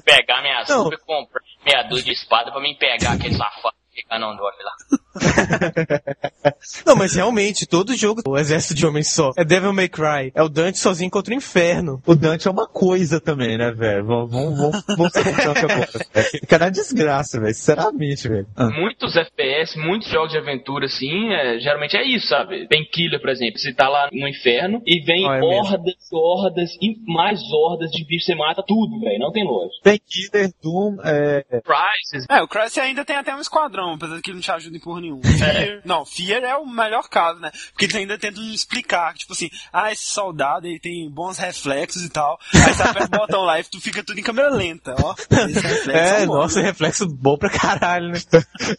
[0.05, 0.83] Pegar minha Não.
[0.83, 4.63] super e comprar meia dúzia de espada pra mim pegar aquele safado que não dorme
[4.63, 4.71] lá.
[6.85, 10.31] Não, mas realmente, todo jogo, o exército de homens só, é Devil May Cry.
[10.33, 12.01] É o Dante sozinho contra o inferno.
[12.05, 14.05] O Dante é uma coisa também, né, velho?
[14.05, 15.89] Vamos, vamos, vamos, vamos ser franco agora.
[16.31, 17.53] Fica na desgraça, velho.
[17.53, 18.47] Sinceramente, velho.
[18.55, 18.69] Ah.
[18.69, 22.67] Muitos FPS, muitos jogos de aventura, assim, é, geralmente é isso, sabe?
[22.67, 23.59] Tem Killer, por exemplo.
[23.59, 25.55] Você tá lá no inferno e vem Ah, é mesmo.
[25.55, 28.25] hordas, hordas e mais hordas de bichos.
[28.25, 29.19] Você mata tudo, velho.
[29.19, 29.81] Não tem lógica.
[29.83, 31.43] Tem Killer, Doom, é...
[31.61, 32.25] Prizes.
[32.29, 34.77] É, o Crash ainda tem até um esquadrão, apesar de que ele não te ajuda
[34.77, 35.21] em porra nenhuma.
[35.37, 37.51] Fear, não, Fear é o melhor caso, né?
[37.71, 42.09] Porque eles ainda tentam explicar, tipo assim, ah, esse soldado ele tem bons reflexos e
[42.09, 42.39] tal.
[42.53, 45.13] Aí você aperta o botão lá e tu fica tudo em câmera lenta, ó.
[45.13, 46.67] Esse reflexo É, bom, nossa, né?
[46.67, 48.19] reflexo bom pra caralho, né?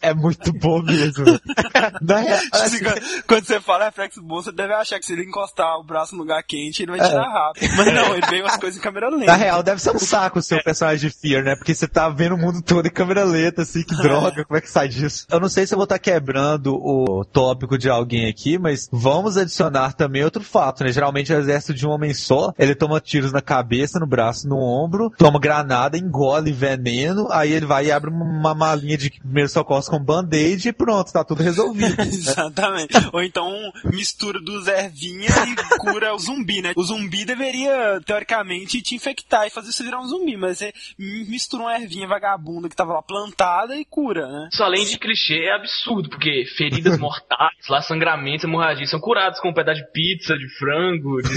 [0.01, 1.25] é muito bom mesmo.
[2.01, 5.13] Na real, Tipo assim, quando, quando você fala reflexo bom, você deve achar que se
[5.13, 7.69] ele encostar o braço no lugar quente, ele vai tirar rápido.
[7.75, 9.25] Mas não, ele veio as coisas em câmera lenta.
[9.25, 11.55] Na real, deve ser um saco o seu personagem de Fear, né?
[11.55, 14.61] Porque você tá vendo o mundo todo em câmera lenta, assim, que droga, como é
[14.61, 15.25] que sai disso?
[15.29, 19.35] Eu não sei se eu vou estar quebrando o tópico de alguém aqui, mas vamos
[19.35, 20.91] adicionar também outro fato, né?
[20.91, 24.57] Geralmente o exército de um homem só, ele toma tiros na cabeça, no braço, no
[24.57, 29.83] ombro, toma granada, engole veneno, aí ele vai e abre uma malinha de primeiro socorro
[29.85, 31.99] com band-aid e pronto, tá tudo resolvido.
[32.01, 32.93] Exatamente.
[33.11, 33.51] Ou então
[33.83, 36.71] mistura dos ervinha e cura o zumbi, né?
[36.77, 41.63] O zumbi deveria, teoricamente, te infectar e fazer você virar um zumbi, mas você mistura
[41.63, 44.49] uma ervinha vagabunda que tava lá plantada e cura, né?
[44.51, 49.49] Isso além de clichê é absurdo, porque feridas mortais, lá sangramentos, hemorragias são curados com
[49.49, 51.29] um pedaço de pizza, de frango, de...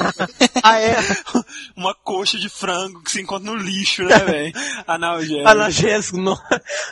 [0.62, 0.96] ah, é?
[1.76, 4.52] Uma coxa de frango que se encontra no lixo, né, velho?
[4.86, 5.48] Analgésico.
[5.48, 6.36] Analgésico, não.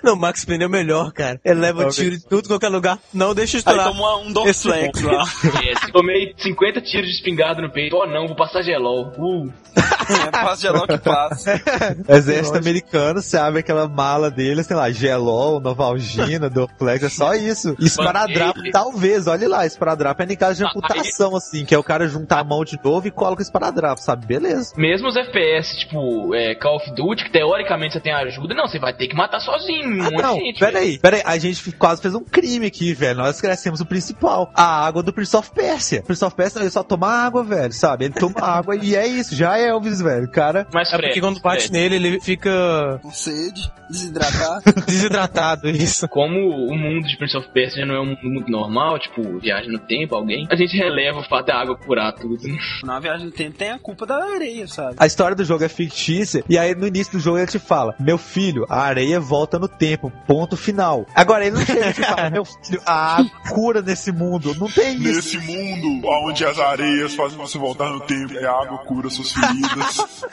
[0.02, 1.40] Não, Max Payne é o melhor, cara.
[1.44, 2.98] Ele leva tiro em tudo, qualquer lugar.
[3.12, 3.86] Não deixa Aí estourar.
[3.86, 5.24] toma um Dorflex lá.
[5.60, 7.96] É, Tomei 50 tiros de espingarda no peito.
[7.96, 9.12] Oh não, vou passar gelol.
[9.18, 9.52] Uh.
[9.76, 11.60] É, passa gelol que passa.
[12.08, 17.74] Exército americano, você abre aquela mala dele, sei lá, Gelol, Novalgina, Dorflex, só isso.
[17.80, 21.82] Esparadrapo, talvez, olha lá, Esparadrapo é em caso de Ah, amputação, assim, que é o
[21.82, 24.26] cara juntar a mão de novo e coloca o Esparadrapo, sabe?
[24.26, 24.72] Beleza.
[24.76, 28.78] Mesmo os FPS, tipo, é, Call of Duty, que teoricamente você tem ajuda, não, você
[28.78, 30.60] vai ter que matar sozinho um Ah, monte não, de gente.
[30.60, 30.72] velho.
[30.72, 33.18] peraí, peraí, a gente quase fez um crime aqui, velho.
[33.18, 36.02] Nós esquecemos o principal, a água do Prince of Persia.
[36.02, 38.04] Prince of Persia, ele só toma água, velho, sabe?
[38.06, 40.26] Ele toma água e é isso, já é Elvis, velho.
[40.26, 44.62] O Cara, Mas É porque Fred, quando bate Fred, nele, ele fica Com sede, desidratado.
[44.86, 46.08] desidratado, isso.
[46.08, 49.38] como o mundo de Prince of Persia já não é um mundo muito normal, tipo,
[49.38, 52.46] viagem no tempo, alguém, a gente releva o fato da água curar tudo.
[52.46, 52.58] né?
[52.84, 54.96] Na viagem do tempo tem a culpa da areia, sabe?
[54.98, 57.94] A história do jogo é fictícia, e aí no início do jogo ele te fala:
[57.98, 61.06] Meu filho, a areia volta no tempo, ponto final.
[61.14, 64.54] Agora ele não chega e te fala: Meu filho, a água cura nesse mundo.
[64.58, 65.36] Não tem isso.
[65.36, 69.32] Nesse mundo onde as areias fazem você voltar no tempo e a água cura suas
[69.32, 70.24] feridas.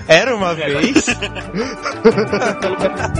[0.08, 1.06] Era uma vez.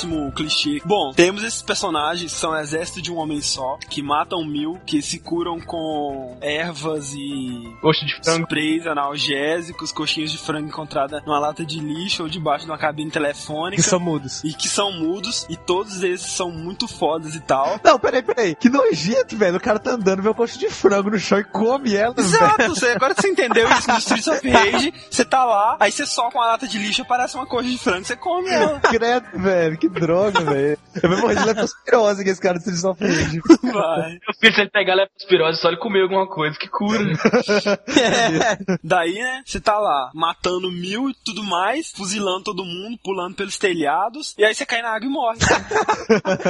[0.00, 0.80] próximo clichê.
[0.84, 5.18] Bom, temos esses personagens são exército de um homem só, que matam mil, que se
[5.18, 8.44] curam com ervas e Gosto de frango.
[8.44, 13.10] sprays analgésicos, coxinhas de frango encontrada numa lata de lixo ou debaixo de uma cabine
[13.10, 13.82] telefônica.
[13.82, 14.42] Que são mudos.
[14.44, 17.78] E que são mudos, e todos esses são muito fodas e tal.
[17.84, 18.54] Não, peraí, peraí.
[18.54, 19.56] Que nojento, velho.
[19.56, 22.14] O cara tá andando, vê um coxo de frango no chão e come ela.
[22.16, 25.92] Exato, você, agora que você entendeu isso no Streets of Rage, você tá lá, aí
[25.92, 28.80] você soca uma lata de lixo, aparece uma coxa de frango, você come ela.
[28.80, 29.76] Credo, velho.
[29.76, 30.78] Que droga, velho.
[31.02, 33.08] Eu vou morrer de leptospirose que esse cara se sofre.
[33.62, 34.18] Vai.
[34.40, 37.00] Filho, se ele pegar leptospirose, só ele comer alguma coisa que cura.
[38.82, 43.58] Daí, né, você tá lá, matando mil e tudo mais, fuzilando todo mundo, pulando pelos
[43.58, 45.38] telhados, e aí você cai na água e morre.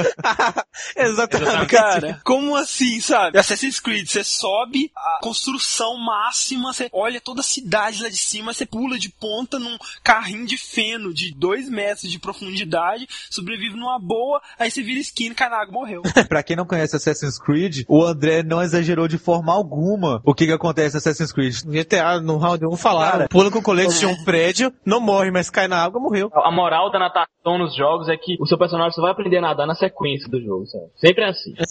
[0.95, 1.67] Exatamente.
[1.67, 3.37] Cara, como assim, sabe?
[3.37, 8.53] Assassin's Creed, você sobe a construção máxima, você olha toda a cidade lá de cima,
[8.53, 13.99] você pula de ponta num carrinho de feno de dois metros de profundidade, sobrevive numa
[13.99, 16.01] boa, aí você vira skin, cai na água e morreu.
[16.27, 20.45] pra quem não conhece Assassin's Creed, o André não exagerou de forma alguma o que
[20.45, 21.63] que acontece em Assassin's Creed.
[21.63, 25.49] No GTA, no round 1 falaram, pula com colete de um prédio, não morre, mas
[25.49, 26.29] cai na água, morreu.
[26.33, 29.41] A moral da natação nos jogos é que o seu personagem só vai aprender a
[29.41, 30.85] nadar na sequência do jogo, sabe?
[30.95, 31.53] Sempre é assim.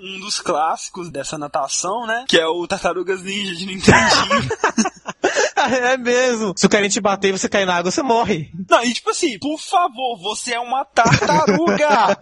[0.00, 2.24] Um dos clássicos dessa natação, né?
[2.28, 4.48] Que é o Tartarugas Ninja de Nintendinho.
[5.92, 6.54] é mesmo.
[6.56, 8.50] Se o cara te bater e você cair na água, você morre.
[8.68, 12.18] Não, e tipo assim, por favor, você é uma tartaruga!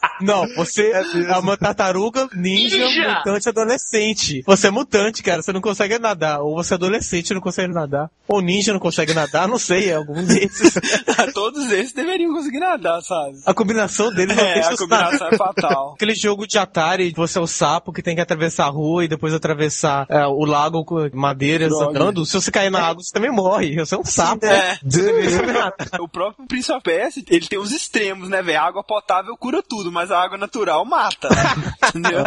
[0.20, 3.14] Não, você é uma tartaruga ninja, Ninja!
[3.18, 4.42] mutante adolescente.
[4.46, 6.40] Você é mutante, cara, você não consegue nadar.
[6.40, 8.10] Ou você é adolescente e não consegue nadar.
[8.28, 10.74] Ou ninja não consegue nadar, não sei, é algum desses.
[11.32, 13.38] Todos esses deveriam conseguir nadar, sabe?
[13.46, 15.92] A combinação deles não É, a combinação é fatal.
[15.96, 19.08] Aquele jogo de Atari, você é o sapo que tem que atravessar a rua e
[19.08, 21.90] depois atravessar é, o lago com madeiras Droga.
[21.90, 22.26] andando.
[22.26, 23.76] Se você cair na água, você também morre.
[23.76, 24.44] Você é um sapo.
[24.46, 24.78] É.
[26.00, 28.60] O próprio Prince of Persia, ele tem os extremos, né, velho?
[28.60, 31.28] Água potável cura tudo, mas a água natural mata.
[31.88, 32.24] Entendeu?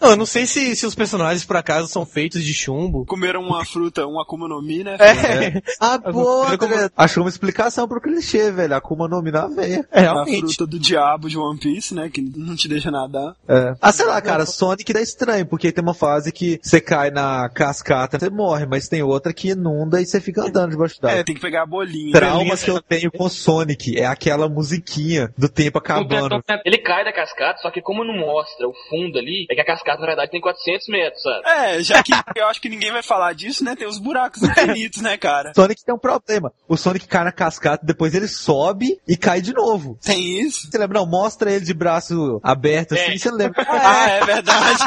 [0.00, 3.04] Não, eu não sei se, se os personagens, por acaso, são feitos de chumbo.
[3.06, 4.96] Comeram uma fruta, um Akuma no Mi, né?
[4.98, 8.74] É, Ah, Olha como- André, achou uma explicação pro clichê, velho.
[8.74, 9.86] Akuma no Mi na veia.
[9.90, 12.08] é A fruta do diabo de One Piece, né?
[12.08, 13.34] Que não te deixa nadar.
[13.48, 13.74] É.
[13.80, 17.48] Ah, sei lá, cara, Sonic dá estranho, porque tem uma fase que você cai na
[17.48, 21.24] cascata, você morre, mas tem outra que inunda e você fica andando debaixo É, d'água.
[21.24, 22.12] tem que pegar a bolinha.
[22.12, 26.42] Traumas que eu tenho com Sonic é aquela musiquinha do tempo acabando.
[26.64, 29.64] Ele cai da cascata, só que como não mostra o fundo ali, é que a
[29.64, 31.42] cascata na verdade tem 400 metros, sabe?
[31.46, 33.74] É, já que eu acho que ninguém vai falar disso, né?
[33.76, 35.52] Tem os buracos infinitos, né, cara?
[35.56, 36.52] Sonic tem um problema.
[36.68, 39.98] O Sonic cai na cascata, depois ele sobe e cai de novo.
[40.04, 40.70] Tem isso?
[40.70, 40.98] Você lembra?
[41.00, 43.18] Não, mostra ele de braço aberto assim, É.
[43.18, 43.62] você não lembra.
[43.84, 44.78] Ah, é verdade.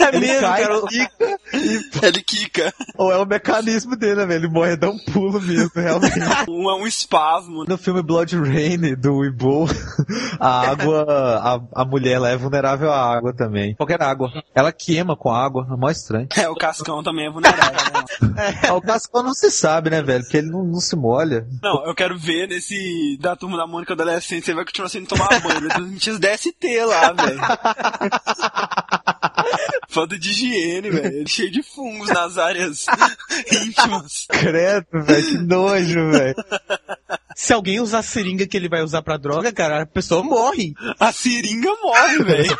[0.00, 0.80] É Ele mesmo, cai, cara.
[0.86, 1.38] quica,
[2.06, 2.74] Ele quica.
[2.96, 4.44] ou é o mecanismo dele, né, velho?
[4.44, 6.14] Ele morre, dá um pulo mesmo, realmente.
[6.48, 7.64] Um, é um espasmo.
[7.66, 9.66] No filme Blood Rain do Ibo,
[10.38, 13.74] a água, a, a mulher ela é vulnerável à água também.
[13.74, 14.30] Qualquer água.
[14.54, 16.28] Ela queima com a água, é mó estranho.
[16.36, 17.72] É, o Cascão também é vulnerável.
[17.72, 18.68] Né?
[18.74, 20.22] O Cascão não se sabe, né, velho?
[20.22, 21.46] Porque ele não, não se molha.
[21.62, 25.28] Não, eu quero ver nesse da turma da Mônica adolescente, você vai continuar sem tomar
[25.40, 25.58] banho.
[25.58, 27.40] Ele os DST lá, velho.
[29.88, 31.18] Falta de higiene, velho.
[31.18, 32.86] Ele cheio de fungos nas áreas
[33.50, 34.26] íntimas.
[34.28, 36.34] Credo, velho, que nojo, velho.
[37.38, 40.74] Se alguém usar a seringa que ele vai usar pra droga, cara, a pessoa morre.
[40.98, 42.58] A seringa morre, velho.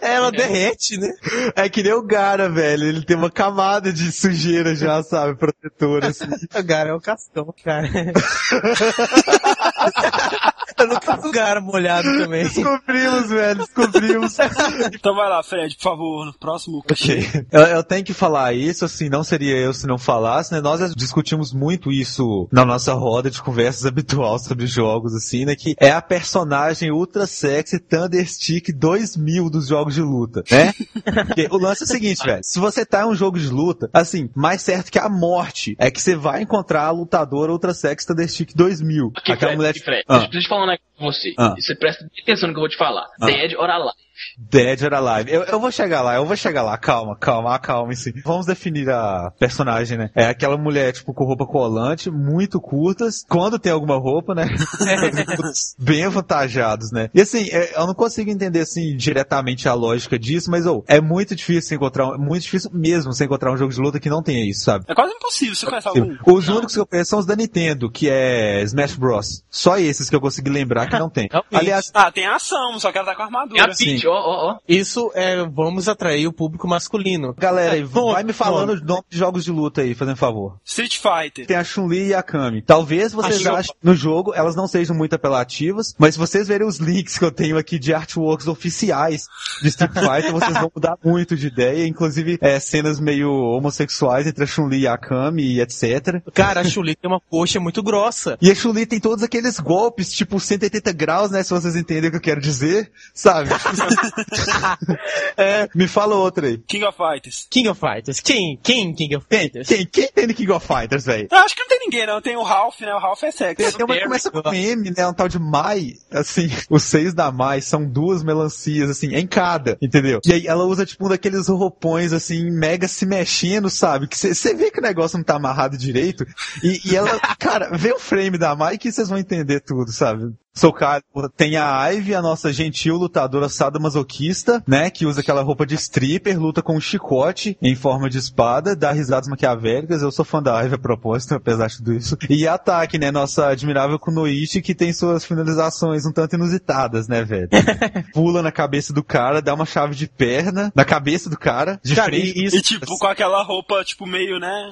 [0.00, 1.12] Ela derrete, né?
[1.54, 2.84] É que nem o Gara, velho.
[2.84, 5.36] Ele tem uma camada de sujeira já, sabe?
[5.36, 6.24] Protetora, assim.
[6.58, 7.90] O cara é o cascão, cara.
[10.78, 12.44] Eu nunca vi o cara molhado também.
[12.44, 14.36] Descobrimos, velho, descobrimos.
[14.94, 16.78] Então vai lá, Fred, por favor, no próximo.
[16.78, 17.26] Ok.
[17.50, 20.60] Eu, eu tenho que falar isso, assim, não seria eu se não falasse, né?
[20.60, 25.54] Nós discutimos muito isso na nossa roda de conversas habitual sobre jogos, assim, né?
[25.54, 30.72] Que é a personagem ultra sexy Thunderstick 2000 dos jogos de luta, né?
[31.26, 32.40] Porque o lance é o seguinte, velho.
[32.42, 35.90] Se você tá em um jogo de luta, assim, mais certo que a morte é
[35.90, 39.12] que você vai encontrar a lutadora ultra sexy Thunderstick 2000.
[39.16, 39.74] Aqui, Aquela Fred, mulher...
[39.74, 40.04] Fred.
[40.08, 40.18] Ah.
[40.18, 41.32] Deixa eu te falar um negócio com você.
[41.38, 41.54] Ah.
[41.58, 43.06] Você presta atenção no que eu vou te falar.
[43.20, 43.92] Dead or Alive.
[44.36, 45.30] Dead or Alive.
[45.32, 46.76] Eu, eu vou chegar lá, eu vou chegar lá.
[46.76, 48.12] Calma, calma, calma, sim.
[48.24, 50.10] Vamos definir a personagem, né?
[50.14, 53.24] É aquela mulher, tipo, com roupa colante, muito curtas.
[53.28, 54.46] Quando tem alguma roupa, né?
[55.78, 57.10] Bem avantajados, né?
[57.14, 61.00] E assim, é, eu não consigo entender, assim, diretamente a lógica disso, mas, ô, é
[61.00, 64.22] muito difícil encontrar, um- muito difícil mesmo você encontrar um jogo de luta que não
[64.22, 64.84] tenha isso, sabe?
[64.88, 66.16] É quase impossível, você conhece algum?
[66.26, 69.44] Os únicos que eu conheço são os da Nintendo, que é Smash Bros.
[69.50, 71.28] Só esses que eu consegui lembrar que não tem.
[71.52, 73.64] Aliás, Ah, tem a ação, só que ela tá com É armadura.
[73.64, 74.56] a Peach, ó, ó, ó.
[74.68, 77.34] Isso é, vamos atrair o público masculino.
[77.36, 80.56] galera, aí, Nome, vai me falando os nomes de jogos de luta aí, fazendo favor.
[80.64, 81.46] Street Fighter.
[81.46, 82.62] Tem a Chun-Li e a Kami.
[82.62, 86.66] Talvez vocês A achem no jogo elas não sejam muito apelativas, mas se vocês verem
[86.66, 89.26] os links que eu tenho aqui de artworks oficiais
[89.62, 94.44] de Street Fighter, vocês vão mudar muito de ideia, inclusive é, cenas meio homossexuais entre
[94.44, 96.22] a Chun-Li e a Kami e etc.
[96.32, 98.36] Cara, a Chuli tem uma coxa muito grossa.
[98.40, 102.10] E a Chun-Li tem todos aqueles golpes, tipo 180 graus, né, se vocês entendem o
[102.10, 103.50] que eu quero dizer, sabe?
[105.74, 106.58] Me fala outra aí.
[106.58, 107.46] King of Fighters.
[107.50, 108.20] King of Fighters.
[108.20, 108.58] Quem?
[108.62, 109.68] Quem King of Quem, Fighters?
[109.68, 111.28] quem, quem tem King of Fighters, velho?
[111.30, 112.20] Eu acho que não tem ninguém, não.
[112.20, 112.94] Tem o Ralph, né?
[112.94, 113.56] O Ralph é sexy.
[113.56, 115.06] Tem, tem uma que começa com M, né?
[115.06, 115.94] Um tal de Mai.
[116.10, 120.20] Assim, os seis da Mai são duas melancias, assim, em cada, entendeu?
[120.26, 124.08] E aí ela usa, tipo, um daqueles roupões, assim, mega se mexendo, sabe?
[124.08, 126.26] Que você vê que o negócio não tá amarrado direito.
[126.62, 130.32] E, e ela, cara, vê o frame da Mai que vocês vão entender tudo, sabe?
[130.54, 131.02] Sou cara,
[131.36, 134.90] tem a Ivy, a nossa gentil lutadora sadomasoquista, né?
[134.90, 138.90] Que usa aquela roupa de stripper, luta com um chicote em forma de espada, dá
[138.90, 140.02] risadas maquiavélicas.
[140.02, 142.16] Eu sou fã da Ivy a propósito, apesar de tudo isso.
[142.28, 143.12] E Ataque, né?
[143.12, 147.48] Nossa admirável Kunoichi, que tem suas finalizações um tanto inusitadas, né, velho?
[148.12, 151.94] Pula na cabeça do cara, dá uma chave de perna na cabeça do cara, de
[151.94, 152.36] Cara, frente.
[152.36, 154.70] e isso, E tipo, com aquela roupa, tipo, meio, né?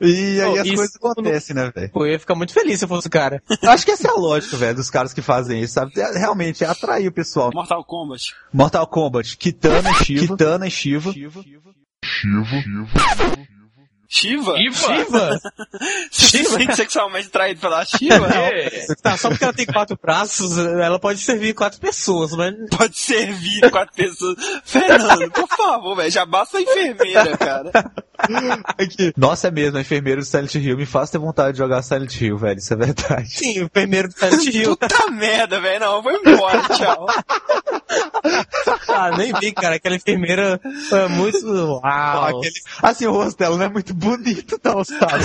[0.00, 1.90] E aí Oh, as coisas no- acontecem, né, velho?
[1.90, 3.40] pô, eu ia ficar muito feliz se eu fosse o cara.
[3.62, 5.92] Acho que essa é a lógica, velho, dos caras que fazem isso, sabe?
[6.00, 7.50] É, realmente, é atrair o pessoal.
[7.52, 8.34] Mortal Kombat.
[8.52, 10.26] Mortal Kombat, Kitana e Shiva.
[10.26, 11.12] Kitana e Shiva.
[11.12, 11.42] Shiva?
[12.04, 13.37] Shiva?
[16.10, 18.26] Você se sente sexualmente traído pela Shiva?
[18.26, 18.86] É.
[19.02, 23.70] Tá, só porque ela tem quatro braços, ela pode servir quatro pessoas, mas Pode servir
[23.70, 24.36] quatro pessoas.
[24.64, 26.10] Fernando, por favor, velho.
[26.10, 27.70] Já basta a enfermeira, cara.
[28.78, 29.12] Aqui.
[29.16, 32.20] Nossa, é mesmo, a enfermeira do Silent Hill me faz ter vontade de jogar Silent
[32.20, 33.30] Hill, velho, isso é verdade.
[33.30, 34.76] sim, o primeiro do Silent Hill.
[34.76, 35.80] Puta merda, velho.
[35.80, 37.06] Não, vou embora, tchau.
[38.88, 40.60] Ah, nem vi, cara, aquela enfermeira
[40.92, 41.46] é muito.
[41.46, 41.80] Uau!
[42.24, 45.24] Aquele- Assim, o rosto dela não é muito bonito, não, sabe?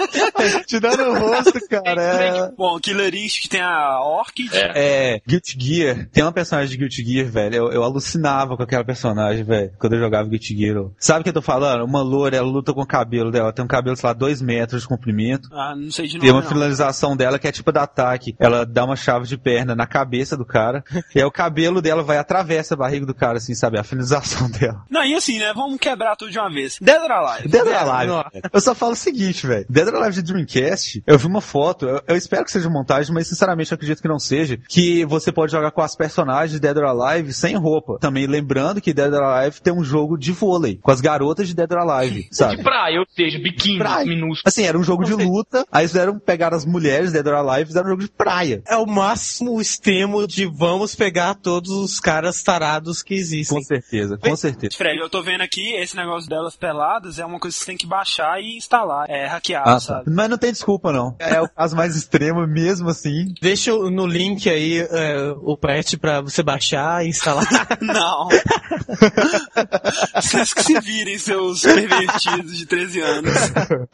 [0.66, 2.50] Tirando o rosto, cara, é...
[2.56, 4.50] Bom, Killer Instinct tem a Orchid.
[4.56, 4.70] É.
[5.14, 6.08] É, Guilty Gear.
[6.12, 7.54] Tem uma personagem de Guilty Gear, velho.
[7.54, 10.84] Eu, eu alucinava com aquela personagem, velho, quando eu jogava Guilty Gear.
[10.98, 11.84] Sabe o que eu tô falando?
[11.84, 13.52] Uma loura, ela luta com o cabelo dela.
[13.52, 15.48] Tem um cabelo, sei lá, dois metros de comprimento.
[15.52, 16.48] Ah, não sei de Tem uma não.
[16.48, 18.34] finalização dela que é tipo da ataque.
[18.38, 20.84] Ela dá uma chave de perna na cabeça do cara.
[21.14, 23.78] e aí o cabelo dela vai atravessa a barriga do cara, assim, sabe?
[23.78, 24.84] A finalização dela.
[24.90, 25.52] Não, e assim, né?
[25.54, 26.76] Vamos quebrar tudo de uma vez.
[26.80, 27.48] Dead or Alive.
[27.48, 28.12] Dead or Alive.
[28.52, 29.66] Eu só falo o seguinte, velho.
[29.68, 33.12] Dead or Alive de Dreamcast, eu vi uma foto, eu, eu espero que seja montagem,
[33.14, 36.60] mas sinceramente eu acredito que não seja, que você pode jogar com as personagens de
[36.60, 37.98] Dead or Alive sem roupa.
[37.98, 41.54] Também lembrando que Dead or Alive tem um jogo de vôlei, com as garotas de
[41.54, 42.56] Dead or Alive, sabe?
[42.56, 44.06] De praia, ou seja, biquíni Praia.
[44.06, 44.42] minúsculo.
[44.46, 47.62] Assim, era um jogo de luta, aí fizeram pegar as mulheres de Dead or Alive
[47.62, 48.62] e fizeram um jogo de praia.
[48.66, 53.56] É o máximo extremo de vamos pegar todos os caras tarados que existem.
[53.58, 54.76] Com certeza, com certeza.
[54.76, 57.76] Fred, eu tô vendo aqui, esse negócio delas peladas é uma coisa que você tem
[57.76, 59.08] que baixar e instalar.
[59.08, 59.80] É hackeado, Ah, tá.
[59.80, 60.10] sabe?
[60.10, 61.16] Mas não tem desculpa, não.
[61.18, 63.32] É o caso mais extremo mesmo assim.
[63.40, 67.46] Deixa no link aí é, o patch pra você baixar e instalar.
[67.80, 68.28] Não.
[70.14, 73.32] Vocês que se virem, seus pervertidos de 13 anos.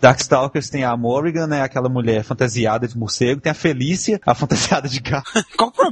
[0.01, 1.63] Darkstalkers tem a Morrigan, né?
[1.63, 3.41] Aquela mulher fantasiada de morcego.
[3.41, 5.31] Tem a Felícia, a fantasiada de gato.
[5.57, 5.86] Qual o?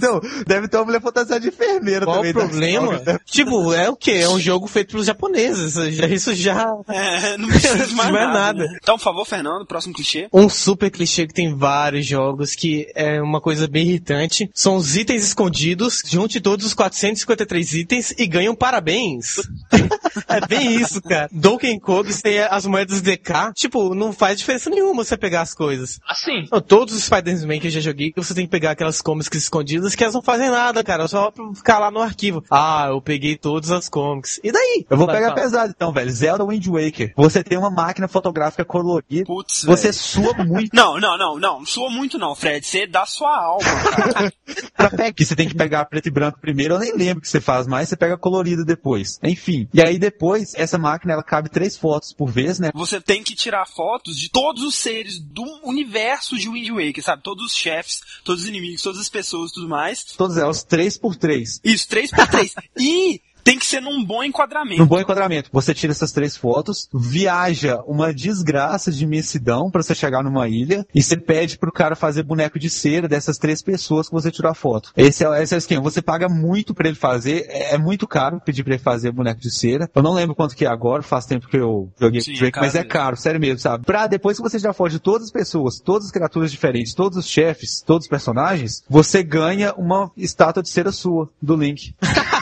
[0.00, 2.30] Não, deve ter uma mulher fantasiada de enfermeira Qual também.
[2.30, 3.02] o problema?
[3.24, 4.12] Tipo, é o quê?
[4.12, 5.74] É um jogo feito pelos japoneses.
[5.94, 6.66] Já- Isso já.
[6.88, 8.32] É, não precisa mais é nada.
[8.32, 8.64] nada.
[8.64, 8.78] né?
[8.82, 10.28] Então, por favor, Fernando, próximo clichê.
[10.32, 14.50] Um super clichê que tem vários jogos que é uma coisa bem irritante.
[14.54, 16.02] São os itens escondidos.
[16.06, 19.36] Junte todos os 453 itens e ganham parabéns.
[20.28, 21.28] é bem isso, cara.
[21.32, 23.52] Donkey Kong tem as moedas DK.
[23.54, 26.00] Tipo, não faz diferença nenhuma você pegar as coisas.
[26.08, 26.46] Assim.
[26.50, 29.94] Não, todos os Spider-Man que eu já joguei, você tem que pegar aquelas comics escondidas
[29.94, 31.06] que elas não fazem nada, cara.
[31.08, 32.44] Só pra ficar lá no arquivo.
[32.50, 34.40] Ah, eu peguei todas as comics.
[34.42, 34.86] E daí?
[34.88, 35.40] Eu vou Vai, pegar fala.
[35.40, 36.10] pesado então, velho.
[36.10, 37.12] Zelda Wind Waker.
[37.16, 39.24] Você tem uma máquina fotográfica colorida.
[39.26, 39.94] Putz, Você velho.
[39.94, 41.66] sua muito Não, não, não, não.
[41.66, 42.64] Sua muito não, Fred.
[42.66, 44.32] Você dá sua alma, cara.
[44.76, 45.12] pra pegar.
[45.12, 46.74] Que você tem que pegar preto e branco primeiro.
[46.74, 47.88] Eu nem lembro o que você faz mais.
[47.88, 49.18] Você pega colorido depois.
[49.22, 49.68] Enfim.
[49.72, 52.70] E aí depois, essa máquina, ela cabe três fotos por vez, né?
[52.74, 57.22] Você tem que tirar fotos de todos os seres do universo de Wind Waker, sabe?
[57.22, 60.04] Todos os chefes, todos os inimigos, todas as pessoas e tudo mais.
[60.04, 61.60] Todas elas, três por três.
[61.64, 64.80] Isso, 3 por 3 E tem que ser num bom enquadramento.
[64.80, 65.50] Num bom enquadramento.
[65.52, 70.86] Você tira essas três fotos, viaja uma desgraça de imensidão pra você chegar numa ilha
[70.94, 74.50] e você pede pro cara fazer boneco de cera dessas três pessoas que você tirou
[74.50, 74.92] a foto.
[74.96, 75.82] Esse é, esse é o esquema.
[75.82, 79.40] Você paga muito pra ele fazer, é, é muito caro pedir pra ele fazer boneco
[79.40, 79.90] de cera.
[79.94, 82.62] Eu não lembro quanto que é agora, faz tempo que eu joguei Sim, Drake, é
[82.62, 83.84] mas é caro, sério mesmo, sabe?
[83.84, 87.26] Pra depois que você já foge todas as pessoas, todas as criaturas diferentes, todos os
[87.26, 91.94] chefes, todos os personagens, você ganha uma estátua de cera sua, do Link.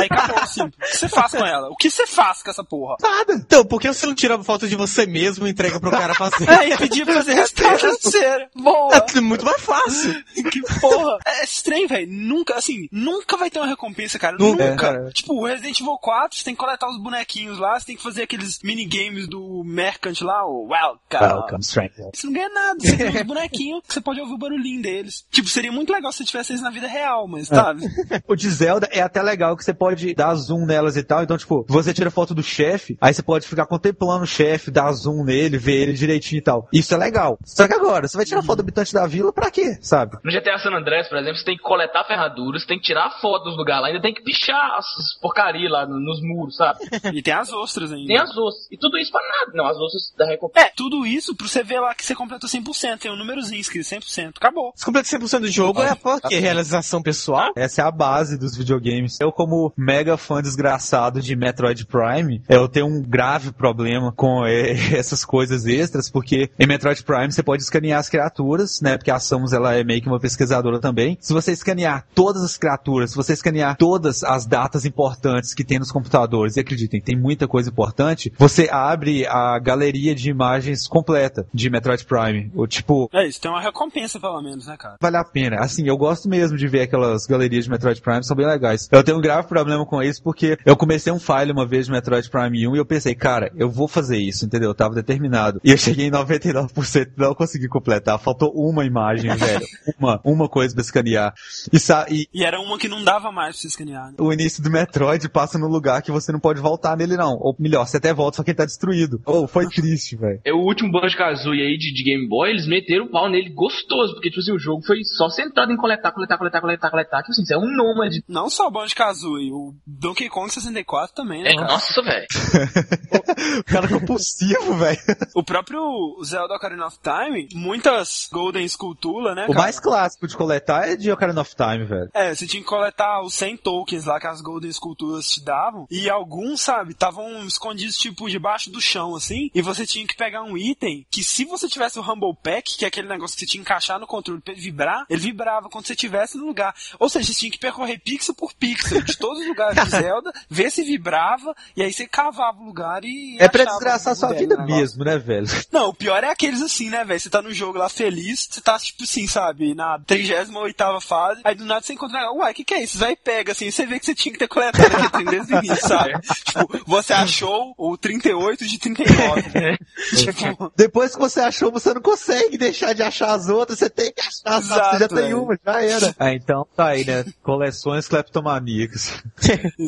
[0.00, 0.08] Aí
[0.52, 0.76] simples.
[0.76, 1.68] O que você faz com ela?
[1.68, 2.96] O que você faz com essa porra?
[3.00, 3.32] Nada.
[3.34, 6.48] Então, por que você não tira foto de você mesmo e entrega pro cara fazer?
[6.60, 8.10] É, e pedir pra fazer restauração.
[8.54, 9.06] Boa.
[9.14, 10.14] É muito mais fácil.
[10.50, 11.18] Que porra.
[11.26, 12.08] É estranho, velho.
[12.10, 14.36] Nunca, assim, nunca vai ter uma recompensa, cara.
[14.38, 14.76] Nunca, Nunca.
[14.76, 15.10] cara.
[15.12, 18.02] Tipo, o Resident Evil 4, você tem que coletar os bonequinhos lá, você tem que
[18.02, 21.00] fazer aqueles minigames do Mercant lá, o Welcome.
[21.20, 22.10] Welcome, stranger.
[22.12, 25.24] Você não ganha nada, você tem uns bonequinhos que você pode ouvir o barulhinho deles.
[25.30, 27.82] Tipo, seria muito legal se você tivesse isso na vida real, mas sabe?
[28.26, 31.22] O de Zelda é até legal que você pode dar zoom nelas e tal.
[31.22, 34.90] Então, tipo, você tira foto do chefe, aí você pode ficar contemplando o chefe, dar
[34.92, 36.68] zoom nele, ver ele direitinho e tal.
[36.72, 37.38] Isso é legal.
[37.44, 40.16] Só que agora, você vai tirar foto do habitante da vila pra quê, sabe?
[40.24, 43.44] No GTA San Andreas, por exemplo, você tem que coletar ferraduras, tem que tirar foto
[43.44, 44.86] dos lugares lá, ainda tem que pichar as
[45.20, 46.80] porcaria lá no- nos muros, sabe?
[47.14, 48.06] E tem as ostras ainda.
[48.06, 48.66] Tem as ossos.
[48.70, 49.52] E tudo isso pra nada.
[49.54, 50.66] Não, as ossos da recompensa.
[50.66, 53.84] É, tudo isso pra você ver lá que você completou 100%, tem um númerozinho escrito
[53.86, 54.32] 100%.
[54.36, 54.72] Acabou.
[54.76, 56.38] Se completa 100% do jogo, é por quê?
[56.38, 57.50] Realização pessoal?
[57.56, 59.18] Essa é a base dos videogames.
[59.20, 64.74] Eu, como mega fã desgraçado de Metroid Prime, eu tenho um grave problema com eh,
[64.96, 68.96] essas coisas extras, porque em Metroid Prime você pode escanear as criaturas, né?
[68.96, 71.18] Porque a Samus ela é meio que uma pesquisadora também.
[71.20, 75.80] Se você escanear todas as criaturas, se você escanear todas as datas importantes que tem
[75.80, 81.44] nos computadores, e acreditem, tem muita coisa importante, você abre a galeria de imagens completa
[81.52, 82.52] de Metroid Prime.
[82.54, 84.94] O tipo, É isso, tem uma recompensa pelo menos, né, cara?
[85.00, 85.56] vale a pena.
[85.56, 88.88] Assim, eu gosto mesmo de ver aquelas galerias de Metroid Prime, são bem legais.
[88.92, 91.92] Eu tenho um grave problema com isso porque eu comecei um file uma vez de
[91.92, 94.70] Metroid Prime 1 e eu pensei, cara, eu vou fazer isso, entendeu?
[94.70, 95.60] Eu tava determinado.
[95.64, 98.18] E eu cheguei em 99%, não consegui completar.
[98.18, 99.66] Faltou uma imagem, velho.
[99.98, 101.34] Uma, uma coisa pra escanear.
[101.72, 101.78] E,
[102.14, 104.14] e E era uma que não dava mais pra você escanear, né?
[104.18, 107.36] o início do Metroid passa no lugar que você não pode voltar nele, não.
[107.40, 109.20] Ou melhor, você até volta, só que ele tá destruído.
[109.26, 110.40] Oh, foi triste, velho.
[110.44, 114.14] É, O último Banjo-Kazooie aí de, de Game Boy, eles meteram o pau nele gostoso,
[114.14, 117.18] porque, tipo assim, o jogo foi só centrado em coletar, coletar, coletar, coletar, coletar.
[117.22, 118.22] Tipo assim, você é um nômade.
[118.28, 119.74] Não só o Banjo-Kazooie, o
[120.10, 121.68] Donkey Kong 64 também, né, É, cara?
[121.68, 122.26] nossa, velho.
[123.60, 124.98] O cara compulsivo, velho.
[125.34, 125.80] O próprio
[126.24, 129.60] Zelda Ocarina of Time, muitas Golden Skulltula, né, O cara?
[129.60, 132.10] mais clássico de coletar é de Ocarina of Time, velho.
[132.12, 135.86] É, você tinha que coletar os 100 tokens lá que as Golden Esculturas te davam.
[135.90, 139.50] E alguns, sabe, estavam escondidos, tipo, debaixo do chão, assim.
[139.54, 142.84] E você tinha que pegar um item que, se você tivesse o Humble Pack, que
[142.84, 145.68] é aquele negócio que você tinha que encaixar no controle pra ele vibrar, ele vibrava
[145.68, 146.74] quando você estivesse no lugar.
[146.98, 150.70] Ou seja, você tinha que percorrer pixel por pixel de todos os lugares Zelda, ver
[150.70, 153.36] se vibrava, e aí você cavava o lugar e.
[153.38, 154.76] É pra desgraçar sua vida negócio.
[154.76, 155.46] mesmo, né, velho?
[155.72, 157.20] Não, o pior é aqueles assim, né, velho?
[157.20, 161.54] Você tá no jogo lá feliz, você tá, tipo assim, sabe, na 38 fase, aí
[161.54, 162.94] do nada você encontra, uai, o que que é isso?
[162.98, 165.24] Você vai e pega, assim, você vê que você tinha que ter coletado aquele trem
[165.26, 166.18] desde o início, sabe?
[166.20, 169.42] tipo, você achou o 38 de 39.
[170.16, 174.12] tipo, Depois que você achou, você não consegue deixar de achar as outras, você tem
[174.12, 174.64] que achar, sabe?
[174.64, 175.42] Exato, Você já tem velho.
[175.42, 176.14] uma, já era.
[176.18, 177.24] Ah, então tá aí, né?
[177.42, 179.22] Coleções cleptomaníacas.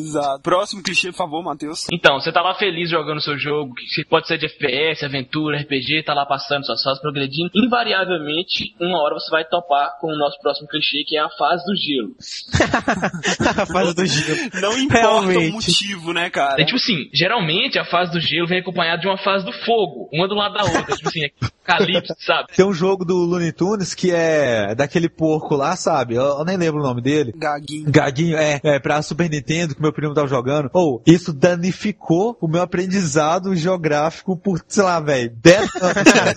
[0.07, 0.41] Exato.
[0.41, 1.85] Próximo clichê, por favor, Matheus.
[1.91, 6.03] Então, você tá lá feliz jogando seu jogo, que pode ser de FPS, aventura, RPG,
[6.03, 7.51] tá lá passando suas fases, progredindo.
[7.55, 11.63] Invariavelmente, uma hora você vai topar com o nosso próximo clichê, que é a fase
[11.65, 12.15] do gelo.
[13.61, 14.49] a fase do gelo.
[14.61, 15.53] Não importa o Realmente.
[15.53, 16.61] motivo, né, cara?
[16.61, 20.09] É tipo assim, geralmente a fase do gelo vem acompanhada de uma fase do fogo,
[20.13, 21.21] uma do lado da outra, tipo assim,
[21.63, 22.49] calypso, sabe?
[22.55, 26.15] Tem um jogo do Looney Tunes que é daquele porco lá, sabe?
[26.15, 27.33] Eu, eu nem lembro o nome dele.
[27.35, 27.89] Gaguinho.
[27.89, 30.69] Gaguinho, é, é, pra Super Nintendo, que meu primo tava jogando.
[30.73, 35.93] Ou, isso danificou o meu aprendizado geográfico por, sei lá, velho, 10 anos.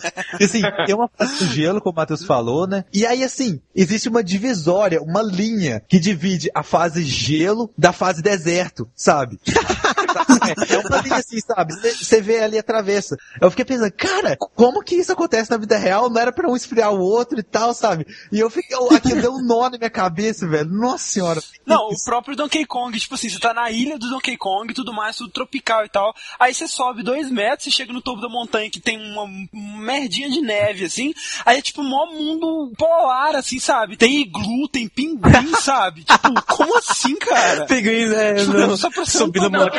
[0.38, 2.84] E, assim, tem uma fase do gelo, como o Matheus falou, né?
[2.92, 8.22] E aí, assim, existe uma divisória, uma linha que divide a fase gelo da fase
[8.22, 9.38] deserto, sabe?
[10.68, 11.74] É, uma linha assim, sabe?
[11.74, 13.16] Você vê ali a travessa.
[13.40, 16.08] Eu fiquei pensando, cara, como que isso acontece na vida real?
[16.10, 18.06] Não era pra um esfriar o outro e tal, sabe?
[18.32, 20.68] E eu fiquei, eu- aquilo deu um nó na minha cabeça, velho.
[20.70, 21.42] Nossa senhora.
[21.64, 24.74] Não, o próprio Donkey Kong, tipo assim, você tá na ilha do Donkey Kong e
[24.74, 26.14] tudo mais, tudo tropical e tal.
[26.38, 30.30] Aí você sobe dois metros, você chega no topo da montanha que tem uma, merdinha
[30.30, 31.12] de neve, assim.
[31.44, 33.96] Aí é tipo um maior mundo polar, assim, sabe?
[33.96, 36.04] Tem iglu, tem pinguim, sabe?
[36.04, 37.66] Tipo, como assim, cara?
[37.66, 38.34] Pinguim, né?
[38.34, 39.70] Tipo, Não, só pra subir na andar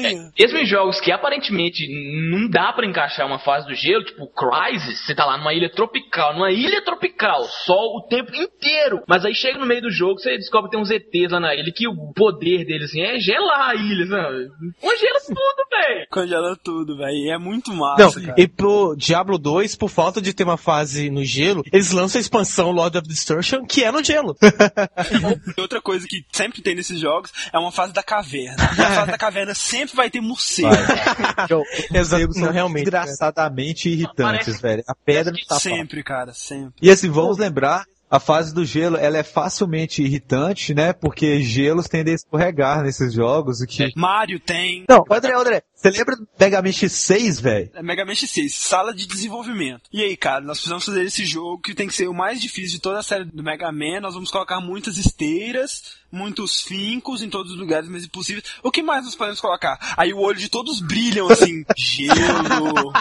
[0.00, 0.22] na montanha.
[0.22, 0.32] montanha.
[0.38, 1.86] Mesmo em jogos que aparentemente
[2.30, 5.70] não dá pra encaixar uma fase do gelo, tipo Crysis, você tá lá numa ilha
[5.70, 9.02] tropical, numa ilha tropical, sol o tempo inteiro.
[9.06, 11.54] Mas aí chega no meio do jogo, você descobre que tem uns ETs lá na
[11.54, 14.48] ilha, que o poder deles assim, é gelar a ilha, sabe?
[14.80, 16.06] Congela tudo, velho.
[16.10, 17.16] Congela tudo, velho.
[17.16, 18.34] E é muito Não, massa, cara.
[18.38, 22.22] e pro Diablo 2, por falta de ter uma fase no gelo, eles lançam a
[22.22, 24.36] expansão Lord of Destruction, que é no gelo.
[25.56, 28.56] E outra coisa que sempre tem nesses jogos é uma fase da caverna.
[28.76, 30.68] E a fase da caverna sempre vai ter morcego.
[30.74, 34.82] Exato, Morcegos não, são realmente, desgraçadamente irritantes, velho.
[34.86, 36.74] A pedra tá Sempre, cara, sempre.
[36.80, 40.92] E assim, vamos lembrar A fase do gelo, ela é facilmente irritante, né?
[40.92, 43.92] Porque gelos tendem a escorregar nesses jogos, o que...
[43.96, 44.84] Mario tem.
[44.88, 47.70] Não, André, André, você lembra do Mega Man X6, velho?
[47.74, 49.82] É Mega Man X6, sala de desenvolvimento.
[49.92, 52.76] E aí, cara, nós precisamos fazer esse jogo que tem que ser o mais difícil
[52.76, 54.00] de toda a série do Mega Man.
[54.00, 58.44] Nós vamos colocar muitas esteiras, muitos fincos em todos os lugares mais impossíveis.
[58.62, 59.78] O que mais nós podemos colocar?
[59.96, 62.92] Aí o olho de todos brilham assim, gelo.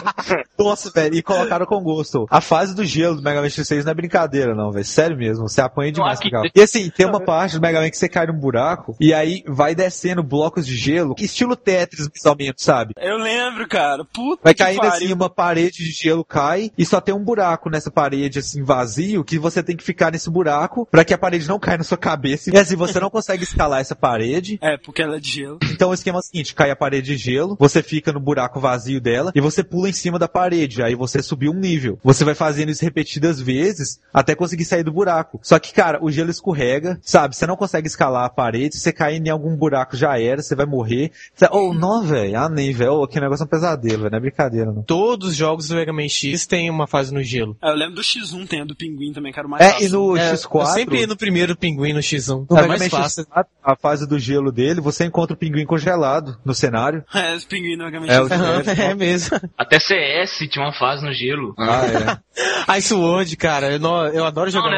[0.59, 2.27] Nossa, velho, e colocaram com gosto.
[2.29, 4.85] A fase do gelo do Mega Man X6 não é brincadeira, não, velho.
[4.95, 6.49] Sério mesmo, você apanha demais com aquilo.
[6.55, 9.43] E assim, tem uma parte do Mega Man que você cai num buraco e aí
[9.45, 12.93] vai descendo blocos de gelo, estilo Tetris, menos, sabe?
[12.97, 14.05] Eu lembro, cara.
[14.05, 17.91] Puta Vai caindo assim, uma parede de gelo cai e só tem um buraco nessa
[17.91, 21.59] parede, assim, vazio, que você tem que ficar nesse buraco pra que a parede não
[21.59, 22.55] caia na sua cabeça.
[22.55, 24.57] E assim, você não consegue escalar essa parede.
[24.61, 25.59] É, porque ela é de gelo.
[25.73, 28.61] Então o esquema é o seguinte, cai a parede de gelo, você fica no buraco
[28.61, 30.81] vazio dela e você pula em cima da parede.
[30.81, 31.99] Aí você subiu um nível.
[32.01, 35.39] Você vai fazendo isso repetidas vezes até conseguir sair do buraco.
[35.43, 37.35] Só que, cara, o gelo escorrega, sabe?
[37.35, 40.55] Você não consegue escalar a parede, se você cair em algum buraco já era, você
[40.55, 41.11] vai morrer.
[41.33, 41.47] Você...
[41.51, 42.37] Oh, não, velho.
[42.39, 42.93] Ah, nem, velho.
[43.01, 44.11] Oh, que negócio é um pesadelo, velho.
[44.11, 44.83] Não é brincadeira, não.
[44.83, 47.57] Todos os jogos do Mega Man X tem uma fase no gelo.
[47.61, 49.71] É, eu lembro do X1, tem a do pinguim também, que era o mais É,
[49.71, 49.85] fácil.
[49.87, 50.59] e no É, X4...
[50.61, 52.45] Eu sempre ia no primeiro pinguim no X1.
[52.49, 53.25] No é Mega mais Man fácil.
[53.25, 57.03] X4, a fase do gelo dele, você encontra o pinguim congelado no cenário.
[57.15, 58.79] É, os pinguim no Mega Man É, o- X1.
[58.79, 59.39] é mesmo.
[59.57, 61.55] Até CS tinha uma fase no gelo.
[61.57, 61.81] Ah,
[62.67, 62.77] é.
[62.77, 64.74] Ice World, cara, eu, não- eu adoro jogar?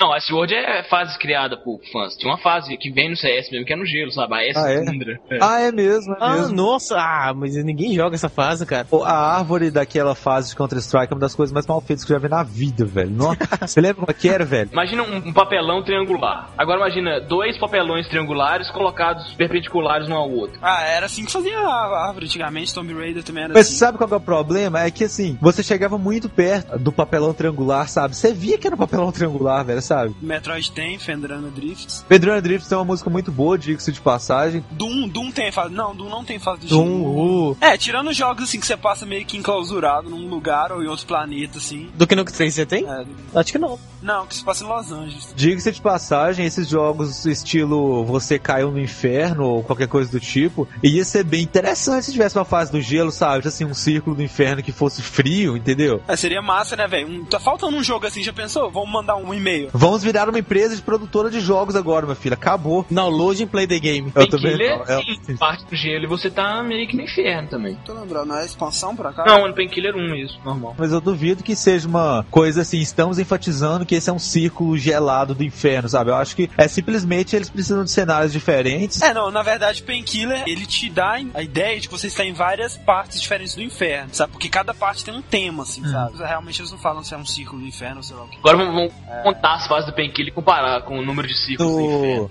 [0.00, 2.16] Não, Ice World é fase criada por fãs.
[2.16, 4.34] Tinha uma fase que vem no CS mesmo, que é no gelo, sabe?
[4.34, 4.84] A S Ah, é?
[4.84, 5.18] Tundra.
[5.30, 5.38] É.
[5.40, 6.54] ah, é mesmo, é Ah, mesmo.
[6.56, 8.84] nossa, ah, mas ninguém joga essa fase, cara.
[8.84, 12.12] Pô, A árvore daquela fase de Counter-Strike é uma das coisas mais mal feitas que
[12.12, 13.10] eu já vi na vida, velho.
[13.10, 14.70] Nossa, você lembra como é que era, velho?
[14.72, 16.50] Imagina um, um papelão triangular.
[16.56, 20.58] Agora imagina dois papelões triangulares colocados perpendiculares um ao outro.
[20.62, 23.76] Ah, era assim que fazia a árvore antigamente, Tomb Raider também era Mas assim.
[23.76, 24.80] sabe qual que é o problema?
[24.80, 28.14] É que assim, você chegava muito perto do papelão triangular, sabe?
[28.16, 29.23] Você via que era um papelão triangular,
[29.64, 30.14] velho, sabe?
[30.20, 32.04] Metroid tem, Fendrana Drifts.
[32.08, 34.64] Pedro Drift tem uma música muito boa, diga-se de passagem.
[34.70, 35.72] Doom, Doom tem fase.
[35.74, 37.50] Não, Doom não tem fase do Doom, gelo.
[37.52, 40.86] uh, É, tirando jogos assim que você passa meio que enclausurado num lugar ou em
[40.88, 41.88] outro planeta, assim.
[41.94, 42.84] do que no 3 você tem?
[42.88, 43.04] É,
[43.38, 43.78] Acho que não.
[44.02, 45.32] não, que se passa em Los Angeles.
[45.36, 50.66] Diga-se de passagem, esses jogos estilo você caiu no inferno ou qualquer coisa do tipo,
[50.82, 53.46] ia ser bem interessante se tivesse uma fase do gelo, sabe?
[53.46, 56.02] Assim, um círculo do inferno que fosse frio, entendeu?
[56.08, 57.08] É, seria massa, né, velho?
[57.08, 58.70] Um, tá faltando um jogo assim, já pensou?
[58.70, 59.70] Vamos mandar um e-mail.
[59.72, 62.34] Vamos virar uma empresa de produtora de jogos agora, meu filho.
[62.34, 62.84] Acabou.
[62.90, 64.12] Download and play the game.
[64.14, 67.48] Eu também não, é- sim, parte do gelo e você tá meio que no inferno
[67.48, 67.76] também.
[67.84, 69.24] Tô lembrando, não é expansão pra cá?
[69.26, 70.74] Não, no Painkiller 1 isso, normal.
[70.78, 74.76] Mas eu duvido que seja uma coisa assim, estamos enfatizando que esse é um círculo
[74.76, 76.10] gelado do inferno, sabe?
[76.10, 79.00] Eu acho que é simplesmente eles precisam de cenários diferentes.
[79.02, 82.32] É, não, na verdade, Painkiller, ele te dá a ideia de que você está em
[82.32, 84.32] várias partes diferentes do inferno, sabe?
[84.32, 86.16] Porque cada parte tem um tema, assim, sabe?
[86.18, 88.38] Realmente eles não falam se é um círculo do inferno ou sei lá o que.
[88.38, 91.68] Agora vamos, vamos contar as fases do Painkiller e comparar com o número de ciclos
[91.68, 92.30] do inferno.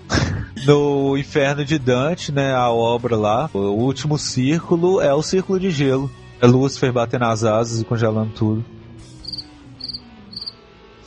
[0.66, 5.58] No, no Inferno de Dante, né, a obra lá, o último círculo é o círculo
[5.58, 6.10] de gelo.
[6.40, 8.64] É Lúcifer batendo as asas e congelando tudo.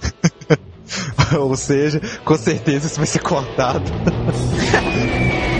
[1.37, 3.83] Ou seja, com certeza isso vai ser cortado.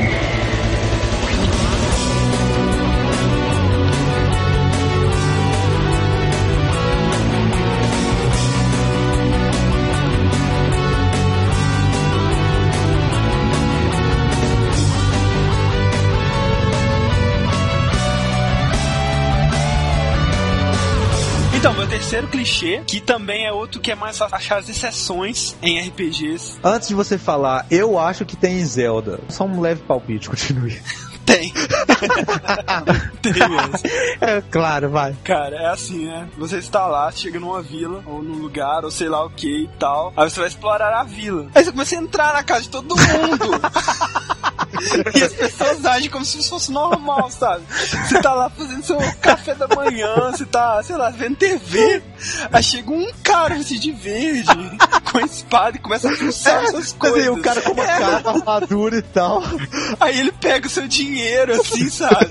[22.17, 26.59] terceiro clichê, que também é outro que é mais achar as exceções em RPGs.
[26.63, 29.19] Antes de você falar, eu acho que tem em Zelda.
[29.29, 30.79] Só um leve palpite, continue.
[31.25, 31.51] Tem.
[33.21, 33.73] tem mesmo.
[34.21, 35.13] É, claro, vai.
[35.25, 36.29] Cara, é assim, né?
[36.37, 39.69] Você está lá, chega numa vila, ou num lugar, ou sei lá o que e
[39.77, 40.13] tal.
[40.15, 41.47] Aí você vai explorar a vila.
[41.53, 43.61] Aí você começa a entrar na casa de todo mundo.
[45.15, 47.63] e as pessoas agem como se isso fosse normal, sabe?
[47.69, 52.01] Você tá lá fazendo seu café da manhã, você tá, sei lá, vendo TV.
[52.51, 54.47] Aí chega um cara vestido de verde,
[55.11, 57.27] com a espada e começa a essas Mas aí, coisas.
[57.29, 59.43] o cara com uma É, capa, armadura e tal.
[59.99, 62.27] Aí ele pega o seu dinheiro, assim, sabe?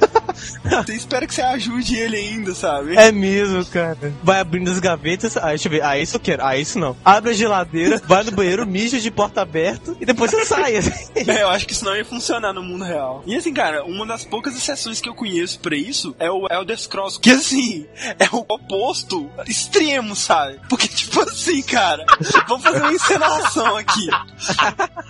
[0.85, 2.97] Você espera que você ajude ele ainda, sabe?
[2.97, 3.97] É mesmo, cara.
[4.23, 5.37] Vai abrindo as gavetas.
[5.37, 5.83] Ah, deixa eu ver.
[5.83, 6.45] Ah, isso eu quero.
[6.45, 6.97] Ah, isso não.
[7.05, 10.77] Abre a geladeira, vai no banheiro, mija de porta aberta e depois você sai.
[10.77, 10.91] assim.
[11.15, 13.23] É, eu acho que isso não ia funcionar no mundo real.
[13.27, 16.79] E assim, cara, uma das poucas exceções que eu conheço pra isso é o Elder
[16.79, 17.87] Scrolls, que assim,
[18.19, 20.61] é o oposto extremo, sabe?
[20.69, 22.05] Porque, tipo assim, cara,
[22.47, 24.07] vamos fazer uma encenação aqui.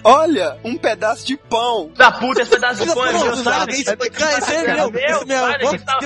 [0.05, 1.91] Olha, um pedaço de pão.
[1.97, 3.72] Da puta, esse pedaço de pão é meu, sabe?
[3.81, 3.97] isso é
[4.39, 4.91] esse é meu.
[4.91, 5.99] Meu, Esse é meu tá-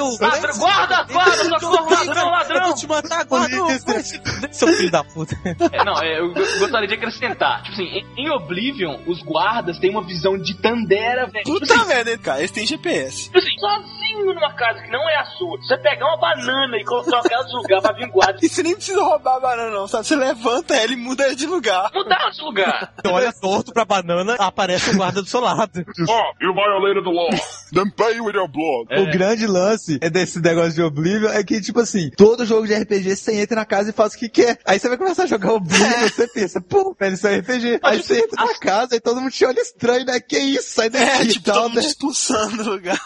[0.58, 2.66] guarda, guarda, socorro, ladrão, Eu ladrão.
[2.66, 3.56] vou te matar, guarda.
[4.52, 5.36] Seu filho da puta.
[5.72, 7.62] É, não, é, eu go- gostaria de acrescentar.
[7.62, 11.44] Tipo assim, em, em Oblivion, os guardas têm uma visão de Tandera, velho.
[11.44, 13.24] Tipo Puta assim, merda, cara, eles têm GPS.
[13.24, 15.56] tipo assim, sozinho numa casa que não é a sua.
[15.58, 18.38] Você pegar uma banana e colocar ela no lugar pra vir guarda.
[18.42, 20.06] E você nem precisa roubar a banana, não, sabe?
[20.06, 21.90] Você levanta ela e muda ela de lugar.
[21.94, 22.92] Mudar de lugar.
[22.96, 25.84] Você olha torto pra banana, aparece o guarda do seu lado.
[26.08, 27.28] Oh, you violated the law.
[27.72, 29.00] Then pay with your blood.
[29.00, 32.74] O grande lance é desse negócio de Oblivion é que, tipo assim, todo jogo de
[32.74, 34.58] RPG você entra na casa e faz o que quer.
[34.64, 37.80] Aí você vai começar a jogar Oblivion, você pensa, pô, velho, isso é RPG.
[37.82, 40.18] Aí você entra na casa e todo mundo te olha estranho, né?
[40.20, 40.70] Que isso?
[40.74, 41.86] Sai daqui É, tipo, tal, todo mundo né?
[41.86, 42.98] expulsando do lugar.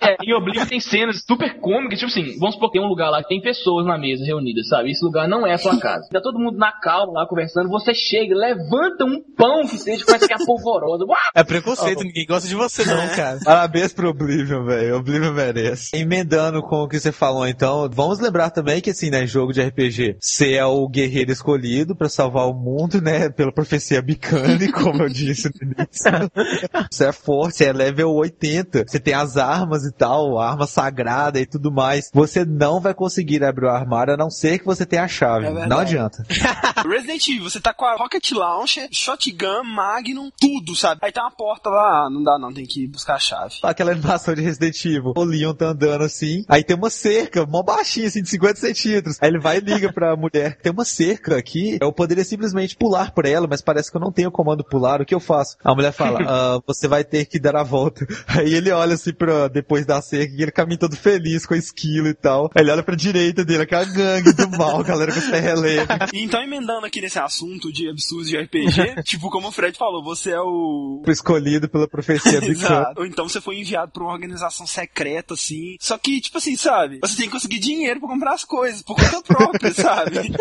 [0.00, 3.10] É, em Oblivion tem cenas super cômicas, tipo assim, vamos supor que tem um lugar
[3.10, 4.90] lá que tem pessoas na mesa reunidas, sabe?
[4.90, 6.08] Esse lugar não é a sua casa.
[6.10, 10.24] Tá todo mundo na calma lá conversando, você chega, levanta um pão que seja, começa
[10.24, 11.04] a ficar polvorosa.
[11.34, 13.38] É preconceito, ninguém gosta de você não, cara.
[13.44, 14.96] Parabéns pro Oblivion, velho.
[14.96, 15.96] Oblivion merece.
[15.96, 19.62] Emendando com o que você falou, então, vamos lembrar também que, assim, né, jogo de
[19.62, 25.02] RPG, você é o guerreiro escolhido pra salvar o mundo, né, pela profecia Bicane, como
[25.02, 26.04] eu disse no início.
[26.90, 31.40] Você é forte, você é level 80, você tem as armas e tal, arma sagrada
[31.40, 32.10] e tudo mais.
[32.12, 35.46] Você não vai conseguir abrir o armário a não ser que você tenha a chave.
[35.46, 36.24] É não adianta.
[36.88, 41.00] Resident Evil, você tá com a Rocket Launcher, Shotgun, Magnum, tudo, sabe?
[41.02, 43.54] Aí tem uma porta lá, ah, não dá não, tem que buscar a chave.
[43.62, 45.12] Aquela animação de Resident Evil.
[45.16, 49.18] O Leon tá andando assim, aí tem uma cerca, mó baixinha, assim, de 50 centímetros.
[49.20, 50.58] Aí ele vai e liga pra mulher.
[50.60, 54.12] Tem uma cerca aqui, eu poderia simplesmente pular por ela, mas parece que eu não
[54.12, 55.56] tenho o comando pular, o que eu faço?
[55.64, 58.06] A mulher fala, "Ah, você vai ter que dar a volta.
[58.26, 61.56] Aí ele olha assim pra depois da cerca e ele caminha todo feliz com a
[61.56, 62.50] esquilo e tal.
[62.54, 65.86] Aí ele olha pra direita dele, aquela gangue do mal, galera com terra leve.
[66.12, 70.02] E então, emendando aqui nesse assunto de absurdos de RPG, tipo, como o Fred falou,
[70.02, 71.02] você é o.
[71.06, 72.52] Escolhido pela profecia bicana.
[72.64, 73.00] Exato.
[73.00, 75.76] Ou então você foi enviado pra uma organização secreta, assim.
[75.80, 76.98] Só que, tipo assim, sabe?
[77.02, 80.32] Você tem que conseguir dinheiro pra comprar as coisas, por conta própria, sabe?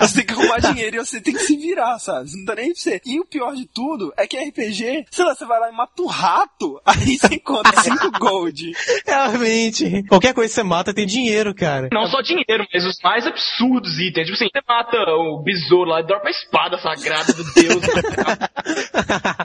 [0.00, 2.30] Você tem que arrumar dinheiro e você tem que se virar, sabe?
[2.30, 3.00] Você não tá nem pra você.
[3.04, 6.02] E o pior de tudo é que RPG, sei lá, você vai lá e mata
[6.02, 8.72] um rato, aí você encontra 5 gold.
[9.06, 10.02] Realmente.
[10.04, 11.88] Qualquer coisa que você mata tem dinheiro, cara.
[11.92, 14.26] Não só dinheiro, mas os mais absurdos itens.
[14.26, 17.82] Tipo assim, você mata o besouro lá e dropa a espada sagrada do deus.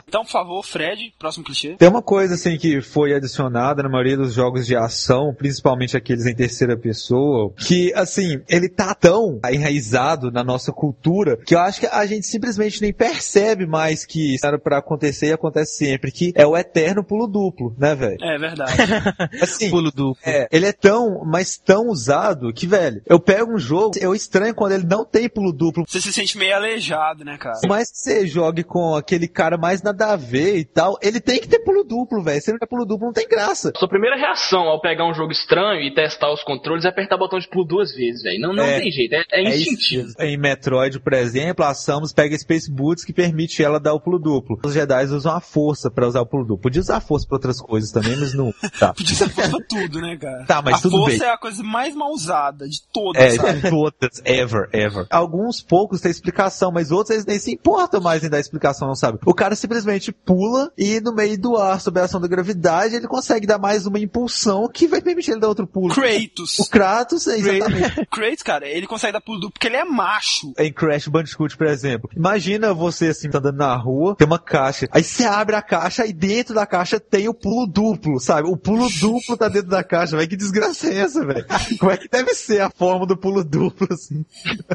[0.06, 1.74] Então, por favor, Fred, próximo clichê.
[1.76, 6.24] Tem uma coisa assim que foi adicionada na maioria dos jogos de ação, principalmente aqueles
[6.24, 11.80] em terceira pessoa, que assim, ele tá tão enraizado na nossa cultura que eu acho
[11.80, 16.10] que a gente simplesmente nem percebe mais que isso era pra acontecer e acontece sempre,
[16.18, 18.16] que é o eterno pulo duplo, né, velho?
[18.20, 18.72] É verdade.
[19.40, 20.16] Assim, Pulo duplo.
[20.24, 24.52] é, ele é tão, mas tão usado que, velho, eu pego um jogo, eu estranho
[24.54, 25.84] quando ele não tem pulo duplo.
[25.86, 27.58] Você se sente meio aleijado, né, cara?
[27.60, 31.20] Por mais que você jogue com aquele cara mais nada a ver e tal, ele
[31.20, 32.40] tem que ter pulo duplo, velho.
[32.40, 33.72] Se ele não tem pulo duplo, não tem graça.
[33.76, 37.18] Sua primeira reação ao pegar um jogo estranho e testar os controles é apertar o
[37.20, 38.40] botão de pulo duas vezes, velho.
[38.40, 38.80] Não, não É.
[38.80, 40.02] tem jeito, é, é É isso instintivo.
[40.06, 40.22] mesmo.
[40.22, 44.18] Em Metroid, por exemplo, a Samus pega Space Boots que permite ela dar o pulo
[44.18, 44.58] duplo.
[44.64, 46.62] Os Jedi usam a força pra usar o pulo duplo.
[46.62, 48.52] Podia usar a força pra outras coisas também, mas não.
[48.78, 48.92] Tá.
[48.94, 50.44] Podia ser força pra tudo, né, cara?
[50.44, 51.28] Tá, mas a tudo força bem.
[51.28, 53.60] é a coisa mais mal usada de todas, É, sabe?
[53.60, 55.06] de todas, ever, ever.
[55.10, 58.94] Alguns poucos têm explicação, mas outros eles nem se importam mais em dar explicação, não
[58.94, 59.18] sabe?
[59.26, 63.06] O cara simplesmente pula e no meio do ar, sob a ação da gravidade, ele
[63.06, 65.94] consegue dar mais uma impulsão que vai permitir ele dar outro pulo.
[65.94, 66.58] Kratos.
[66.58, 68.06] O Kratos, é exatamente.
[68.10, 70.52] Kratos, cara, ele consegue dar pulo duplo porque ele é macho.
[70.58, 72.10] em Crash Bandicoot, por exemplo.
[72.16, 75.97] Imagina você assim, tá andando na rua, tem uma caixa, aí você abre a caixa
[76.06, 78.48] e dentro da caixa tem o pulo duplo, sabe?
[78.48, 80.28] O pulo duplo tá dentro da caixa, velho.
[80.28, 81.46] Que desgraça é essa, velho?
[81.78, 84.24] Como é que deve ser a forma do pulo duplo, assim?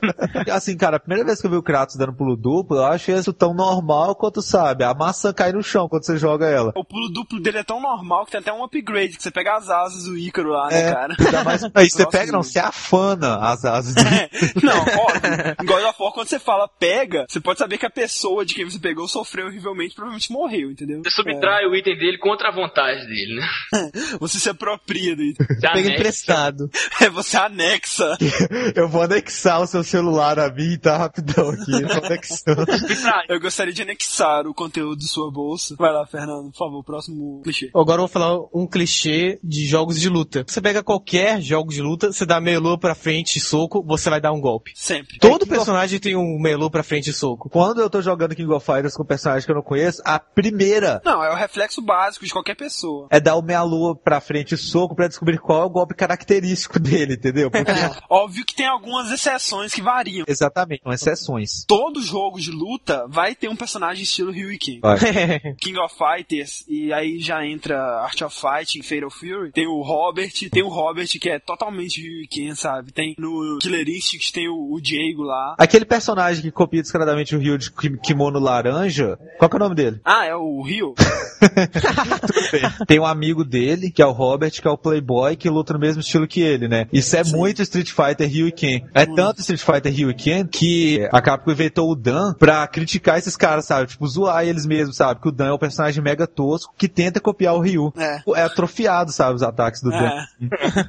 [0.51, 3.11] assim, cara, a primeira vez que eu vi o Kratos dando pulo duplo, eu acho
[3.11, 6.71] isso tão normal quanto, sabe, a maçã cai no chão quando você joga ela.
[6.75, 9.55] O pulo duplo dele é tão normal que tem até um upgrade, que você pega
[9.55, 11.43] as asas do Ícaro lá, né, É, cara?
[11.43, 11.63] mais...
[11.73, 14.29] Aí você pega, não, você afana as asas dele.
[14.61, 15.65] Não, óbvio.
[15.65, 18.65] God of War, quando você fala pega, você pode saber que a pessoa de quem
[18.65, 21.01] você pegou sofreu horrivelmente, provavelmente morreu, entendeu?
[21.15, 23.47] Subtrai o item dele contra a vontade dele, né?
[23.73, 25.45] É, você se apropria do item.
[25.47, 26.69] Você Pega emprestado.
[27.01, 28.17] É, você anexa.
[28.75, 31.71] Eu vou anexar o seu celular a mim, tá rapidão aqui.
[31.71, 32.65] Eu tô anexando.
[32.77, 33.25] Subtrai.
[33.29, 35.75] Eu gostaria de anexar o conteúdo de sua bolsa.
[35.77, 37.69] Vai lá, Fernando, por favor, próximo clichê.
[37.75, 40.43] Agora eu vou falar um clichê de jogos de luta.
[40.47, 44.09] Você pega qualquer jogo de luta, você dá meio lua pra frente e soco, você
[44.09, 44.71] vai dar um golpe.
[44.75, 45.17] Sempre.
[45.19, 47.49] Todo of- personagem tem um meio lua pra frente e soco.
[47.49, 51.01] Quando eu tô jogando King of Fighters com personagens que eu não conheço, a primeira
[51.03, 53.07] Não, é o reflexo básico de qualquer pessoa.
[53.11, 55.69] é dar o meia lua golpe pra frente e soco pra descobrir qual é o
[55.69, 57.51] golpe característico dele, entendeu?
[57.51, 57.71] Porque,
[58.09, 60.25] Óbvio que tem algumas exceções que variam.
[60.27, 61.65] exatamente, são exceções.
[61.67, 64.79] Todo jogo de luta vai ter um personagem estilo Ryu e Ken.
[64.81, 64.97] Vai.
[65.59, 70.31] King of Fighters, e aí já entra Art of Fighting, Fatal Fury, tem o Robert,
[70.51, 72.91] tem o Robert que é totalmente Ryu e Ken, sabe?
[72.91, 75.55] Tem no Killer Instinct, tem o, o Diego lá.
[75.57, 79.59] Aquele personagem que copia descaradamente o Rio de ki- kimono laranja, qual que é o
[79.59, 79.99] nome dele?
[80.05, 80.92] Ah, é o Ryu?
[82.87, 85.79] Tem um amigo dele, que é o Robert, que é o Playboy, que luta no
[85.79, 86.87] mesmo estilo que ele, né?
[86.91, 88.81] Isso é muito Street Fighter Ryu e Ken.
[88.93, 93.17] É tanto Street Fighter Ryu e Ken que a Capcom inventou o Dan pra criticar
[93.17, 93.87] esses caras, sabe?
[93.87, 95.21] Tipo, zoar eles mesmos, sabe?
[95.21, 97.93] Que o Dan é um personagem mega tosco que tenta copiar o Ryu.
[97.97, 98.21] É.
[98.35, 99.35] É atrofiado, sabe?
[99.35, 100.09] Os ataques do Dan.
[100.09, 100.25] É.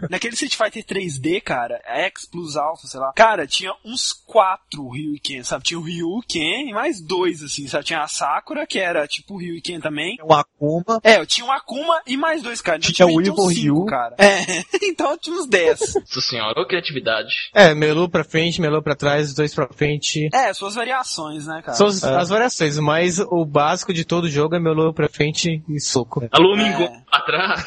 [0.10, 5.14] Naquele Street Fighter 3D, cara, X plus Alpha, sei lá, cara, tinha uns quatro Ryu
[5.14, 5.64] e Ken, sabe?
[5.64, 7.84] Tinha o Ryu, Ken e mais dois, assim, sabe?
[7.84, 9.93] Tinha a Sakura, que era tipo o Ryu e Ken também.
[10.24, 11.00] Um Akuma.
[11.02, 12.78] É, eu tinha um Akuma e mais dois, cara.
[12.78, 13.84] Então, Tinha o Evil Ryu.
[13.86, 14.14] cara.
[14.18, 15.80] É, então eu tinha uns 10.
[15.94, 17.32] Nossa senhora, ô criatividade.
[17.54, 20.28] É, melô pra frente, melô pra trás, os dois pra frente.
[20.32, 21.76] É, suas variações, né, cara?
[21.76, 25.80] São as, as variações, mas o básico de todo jogo é melô pra frente e
[25.80, 26.26] soco.
[26.30, 26.56] Alô, É.
[26.56, 27.64] Mingo, atrás.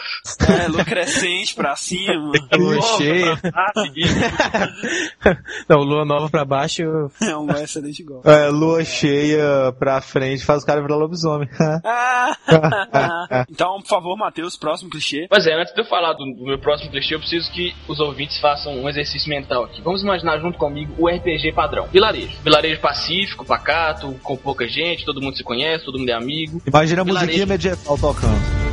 [0.63, 2.31] É, lua crescente pra cima.
[2.57, 3.37] Lua Nova, cheia.
[3.37, 3.73] trás.
[5.69, 6.81] Não, lua nova pra baixo.
[7.21, 8.21] É um excelente gol.
[8.25, 11.47] É, lua cheia pra frente faz o cara virar lobisomem.
[11.59, 12.16] Ah,
[13.49, 15.27] então, por favor, Matheus, próximo clichê.
[15.29, 17.99] Pois é, antes de eu falar do, do meu próximo clichê, eu preciso que os
[17.99, 19.81] ouvintes façam um exercício mental aqui.
[19.81, 21.87] Vamos imaginar junto comigo o RPG padrão.
[21.87, 22.37] Vilarejo.
[22.43, 26.61] Vilarejo pacífico, pacato, com pouca gente, todo mundo se conhece, todo mundo é amigo.
[26.65, 28.66] Imagina a musiquinha medieval tocando.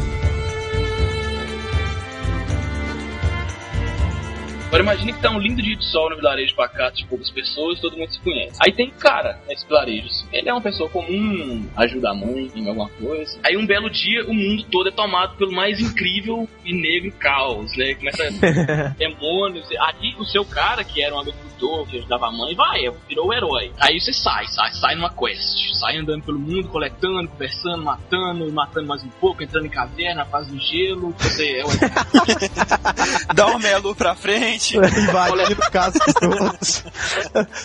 [4.74, 7.78] Agora imagine que tá um lindo dia de sol no vilarejo pacato de poucas pessoas,
[7.78, 8.58] todo mundo se conhece.
[8.60, 10.06] Aí tem um cara nesse vilarejo.
[10.06, 10.26] assim.
[10.32, 13.38] Ele é uma pessoa comum, ajuda a mãe em alguma coisa.
[13.44, 17.70] Aí um belo dia o mundo todo é tomado pelo mais incrível e negro caos,
[17.76, 17.94] né?
[17.94, 18.24] Começa
[18.98, 19.64] demônios.
[19.70, 23.32] Aí o seu cara, que era um agricultor, que ajudava a mãe, vai, virou o
[23.32, 23.70] herói.
[23.78, 25.72] Aí você sai, sai, sai numa quest.
[25.78, 30.48] Sai andando pelo mundo, coletando, conversando, matando, matando mais um pouco, entrando em caverna, faz
[30.48, 31.14] gelo.
[31.16, 31.68] Você é o
[33.32, 34.63] Dá uma meia lua pra frente.
[34.72, 36.84] Invadindo casas dos outros.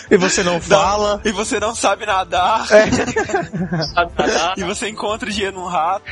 [0.09, 1.21] E você não fala.
[1.23, 2.65] E você não sabe nadar.
[2.67, 4.53] sabe nadar.
[4.57, 6.03] E você encontra dinheiro num rato.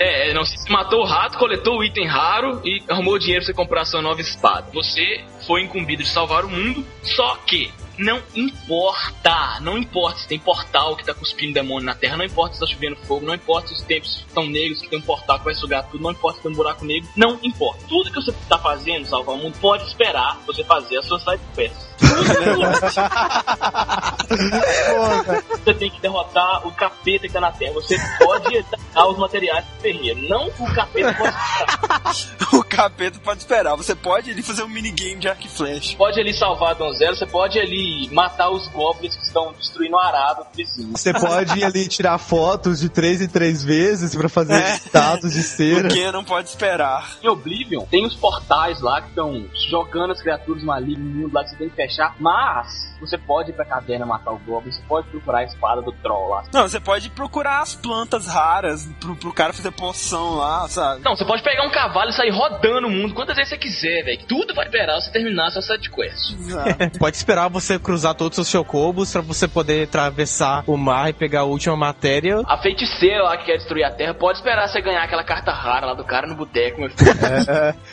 [0.00, 3.54] É, não, você matou o rato, coletou o item raro e arrumou dinheiro pra você
[3.54, 4.66] comprar sua nova espada.
[4.72, 10.38] Você foi incumbido de salvar o mundo, só que não importa, não importa se tem
[10.38, 13.68] portal que tá cuspindo demônio na terra, não importa se tá chovendo fogo, não importa
[13.68, 16.38] se os tempos estão negros, que tem um portal que vai sugar tudo, não importa
[16.38, 17.84] se tem um buraco negro, não importa.
[17.88, 21.40] Tudo que você tá fazendo, salvar o mundo, pode esperar você fazer as suas side
[21.54, 21.94] quests.
[25.64, 27.72] Você tem que derrotar o capeta que tá na terra.
[27.74, 30.20] Você pode dar os materiais do ferreiro.
[30.28, 31.34] Não o capeta pode
[32.16, 32.54] esperar.
[32.54, 33.76] O capeta pode esperar.
[33.76, 35.96] Você pode ali fazer um minigame de arco e flecha.
[35.96, 40.06] pode ali salvar a donzela, você pode ali matar os goblins que estão destruindo a
[40.06, 40.92] arada do vizinho.
[40.96, 44.74] Você pode ir ali tirar fotos de três em três vezes pra fazer É.
[44.76, 45.88] status de cera.
[45.88, 47.16] O Ken não pode esperar.
[47.22, 51.42] Em Oblivion, tem os portais lá que estão jogando as criaturas malignas no mundo lá
[51.44, 54.82] que você tem que fechar, mas você pode ir pra caverna matar o goblin, você
[54.88, 56.44] pode procurar a espada do troll lá.
[56.52, 61.02] Não, você pode procurar as plantas raras pro, pro cara fazer poção lá, sabe?
[61.04, 64.04] Não, você pode pegar um cavalo e sair rodando o mundo quantas vezes você quiser,
[64.04, 64.24] velho.
[64.26, 66.32] Tudo vai esperar você terminar sua side quest.
[66.32, 66.98] Exato.
[66.98, 71.40] Pode esperar você cruzar todos os chocobos pra você poder atravessar o mar e pegar
[71.40, 72.40] a última matéria.
[72.46, 75.86] A feiticeira lá que quer destruir a terra pode esperar você ganhar aquela carta rara
[75.86, 77.10] lá do cara no boteco, meu filho.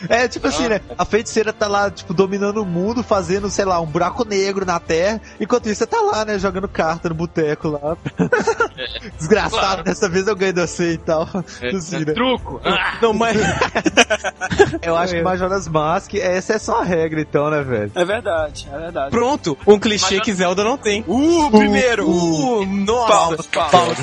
[0.08, 0.80] É, tipo assim, né?
[0.96, 4.78] A feiticeira tá lá, tipo, dominando o mundo, fazendo, sei lá, um buraco negro na
[4.80, 5.20] terra.
[5.40, 6.38] Enquanto isso, você tá lá, né?
[6.38, 7.96] Jogando carta no boteco lá.
[9.18, 9.84] Desgraçado, Claro.
[9.84, 11.22] dessa vez eu ganhei você e tal.
[11.32, 12.12] Assim, né?
[12.12, 12.60] Truco.
[12.64, 13.36] Ah, Não, mas.
[14.82, 17.92] Eu acho que Majora's Mask é exceção à regra, então, né, velho?
[17.94, 19.10] É verdade, é verdade.
[19.10, 21.04] Pronto, um clichê Mas- que Zelda não tem.
[21.06, 22.08] Uh, primeiro!
[22.08, 23.12] Uh, nossa.
[23.12, 23.98] Palmas, palmas.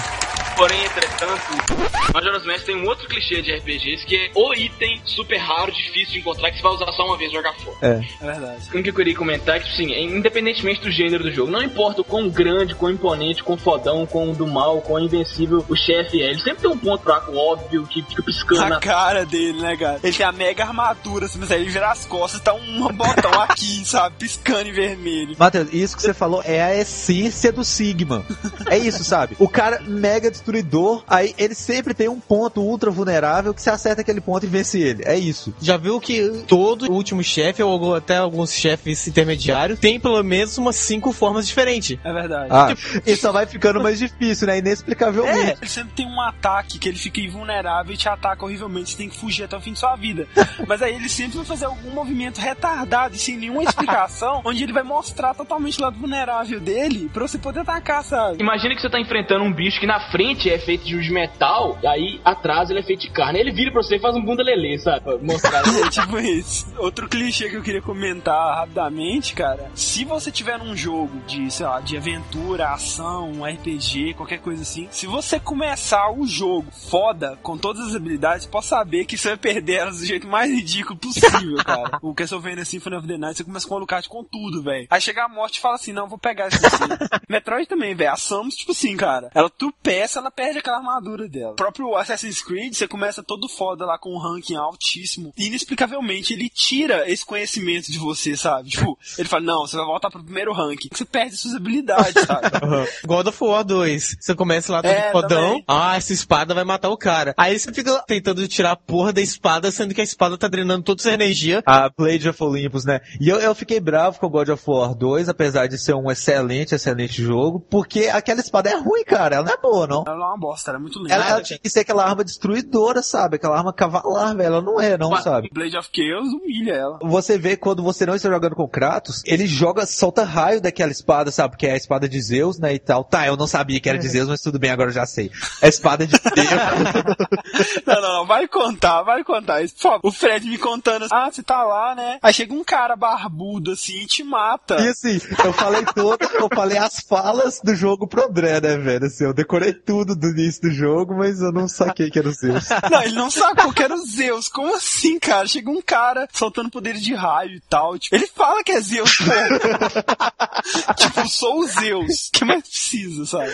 [0.60, 1.80] Porém, entretanto,
[2.14, 6.12] Majora's Mask tem um outro clichê de RPGs que é o item super raro, difícil
[6.12, 7.78] de encontrar, que você vai usar só uma vez e jogar fora.
[7.82, 8.68] É verdade.
[8.68, 12.02] O que eu queria comentar é que, assim, independentemente do gênero do jogo, não importa
[12.02, 16.32] o quão grande, quão imponente, quão fodão, quão do mal, quão invencível o chefe é,
[16.32, 19.78] ele sempre tem um ponto fraco óbvio que fica piscando A na cara dele, né,
[19.78, 20.02] cara?
[20.04, 23.42] Ele tem a mega armadura, assim, mas aí ele vira as costas, tá um botão
[23.44, 24.18] aqui, sabe?
[24.20, 25.38] Piscando em vermelho.
[25.40, 28.26] Matheus, isso que você falou é a essência do Sigma.
[28.70, 29.38] É isso, sabe?
[29.40, 33.70] O cara mega destruidor destruidor, aí ele sempre tem um ponto ultra vulnerável que você
[33.70, 35.04] acerta aquele ponto e vence ele.
[35.06, 35.54] É isso.
[35.62, 40.76] Já viu que todo último chefe, ou até alguns chefes intermediários, tem pelo menos umas
[40.76, 41.98] cinco formas diferentes.
[42.04, 42.50] É verdade.
[42.52, 42.74] Ah,
[43.06, 44.58] e só vai ficando mais difícil, né?
[44.58, 45.52] Inexplicavelmente.
[45.52, 48.98] É, ele sempre tem um ataque que ele fica invulnerável e te ataca horrivelmente, você
[48.98, 50.28] tem que fugir até o fim de sua vida.
[50.68, 54.74] Mas aí ele sempre vai fazer algum movimento retardado e sem nenhuma explicação, onde ele
[54.74, 58.42] vai mostrar totalmente o lado vulnerável dele pra você poder atacar, sabe?
[58.42, 61.88] Imagina que você tá enfrentando um bicho que na frente é feito de metal, e
[61.88, 63.40] aí atrás ele é feito de carne.
[63.40, 65.02] Ele vira pra você e faz um bunda lelê, sabe?
[65.02, 65.64] Pra mostrar.
[65.80, 66.68] É tipo isso.
[66.78, 69.72] Outro clichê que eu queria comentar rapidamente, cara.
[69.74, 74.62] Se você tiver num jogo de, sei lá, de aventura, ação, um RPG, qualquer coisa
[74.62, 79.30] assim, se você começar o jogo foda, com todas as habilidades, pode saber que você
[79.30, 81.98] vai perder elas do jeito mais ridículo possível, cara.
[82.04, 84.88] o Castlevania Symphony of the Night, você começa com o Alucard com tudo, velho.
[84.90, 86.58] Aí chega a morte e fala assim, não, vou pegar aqui.
[87.30, 88.12] Metroid também, velho.
[88.12, 91.52] A Samus, tipo assim, cara, ela tropeça, ela perde aquela armadura dela.
[91.52, 95.34] O próprio Assassin's Creed, você começa todo foda lá com um ranking altíssimo.
[95.38, 98.70] E inexplicavelmente ele tira esse conhecimento de você, sabe?
[98.70, 100.90] Tipo, ele fala, não, você vai voltar pro primeiro ranking.
[100.92, 102.48] Você perde suas habilidades, sabe?
[103.06, 104.18] God of War 2.
[104.20, 105.30] Você começa lá todo É, fodão.
[105.30, 105.64] também.
[105.68, 107.34] Ah, essa espada vai matar o cara.
[107.38, 110.84] Aí você fica tentando tirar a porra da espada, sendo que a espada tá drenando
[110.84, 111.62] toda sua energia.
[111.66, 113.02] A Blade of Olympus, né?
[113.20, 116.10] E eu, eu fiquei bravo com o God of War 2, apesar de ser um
[116.12, 119.38] excelente, excelente jogo, porque aquela espada é ruim, cara.
[119.38, 120.04] Ela não é boa, não.
[120.14, 121.16] Ela é uma bosta, ela é muito lenta.
[121.16, 123.36] Ela, ela tinha que ser aquela arma destruidora, sabe?
[123.36, 124.48] Aquela arma cavalar, velho.
[124.48, 125.50] Ela não é, não, sabe?
[125.54, 127.00] Blade of Chaos humilha ela.
[127.02, 131.32] Você vê quando você não está jogando com Kratos, ele joga, solta raio daquela espada,
[131.32, 131.52] sabe?
[131.52, 132.74] Porque é a espada de Zeus, né?
[132.74, 133.04] E tal.
[133.04, 135.32] Tá, eu não sabia que era de Zeus, mas tudo bem, agora eu já sei.
[135.62, 136.50] É a espada de Deus.
[137.86, 139.62] Não, não, não, vai contar, vai contar
[140.04, 142.20] o Fred me contando assim, ah, você tá lá, né?
[142.22, 144.76] Aí chega um cara barbudo assim e te mata.
[144.80, 149.06] E assim, eu falei todo, eu falei as falas do jogo pro André, né, velho?
[149.06, 152.32] Assim, eu decorei tudo do início do jogo, mas eu não saquei que era o
[152.32, 152.66] Zeus.
[152.90, 154.48] Não, ele não sacou que era o Zeus.
[154.48, 155.48] Como assim, cara?
[155.48, 157.98] Chega um cara soltando poderes de raio e tal.
[158.00, 159.12] Tipo, ele fala que é Zeus,
[160.98, 162.28] tipo, sou o Zeus.
[162.28, 163.52] O que mais precisa, sabe?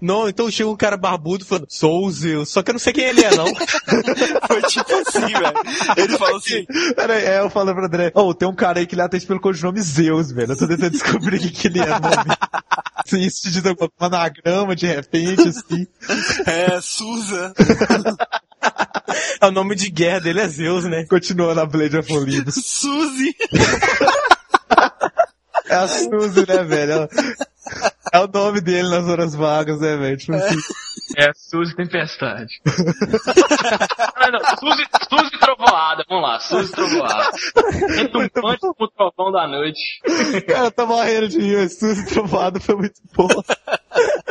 [0.00, 2.50] Não, então chega um cara barbudo falando, sou o Zeus.
[2.50, 3.46] Só que eu não sei quem ele é, não.
[4.46, 5.96] Foi tipo assim, velho.
[5.96, 8.94] Ele falou assim, Peraí, é, eu falo pro André, ô, tem um cara aí que
[8.94, 10.52] ele atende pelo codinome Zeus, velho.
[10.52, 12.36] Eu tô tentando descobrir o que, ele é, nome.
[13.06, 15.86] Se isso te diz alguma anagrama de repente, assim.
[16.46, 17.52] é, Suza.
[19.40, 21.06] É o nome de guerra dele é Zeus, né?
[21.08, 22.54] Continua na Blade of Olympus.
[22.66, 23.34] Suzy.
[25.68, 26.92] É a Suzy, né, velho?
[26.92, 27.08] Ela-
[28.12, 30.16] É o nome dele nas horas vagas, né, velho?
[30.16, 30.56] Tipo assim.
[31.16, 32.60] É, Suzy Tempestade.
[32.66, 37.30] não, não, Suzy, Suzy Trovoada, vamos lá, Suzy Trovoada.
[38.00, 39.80] Entre um punch com o trovão da noite.
[40.46, 41.68] Cara, eu tô morrendo de rir.
[41.70, 43.28] Suzy trovado foi muito bom.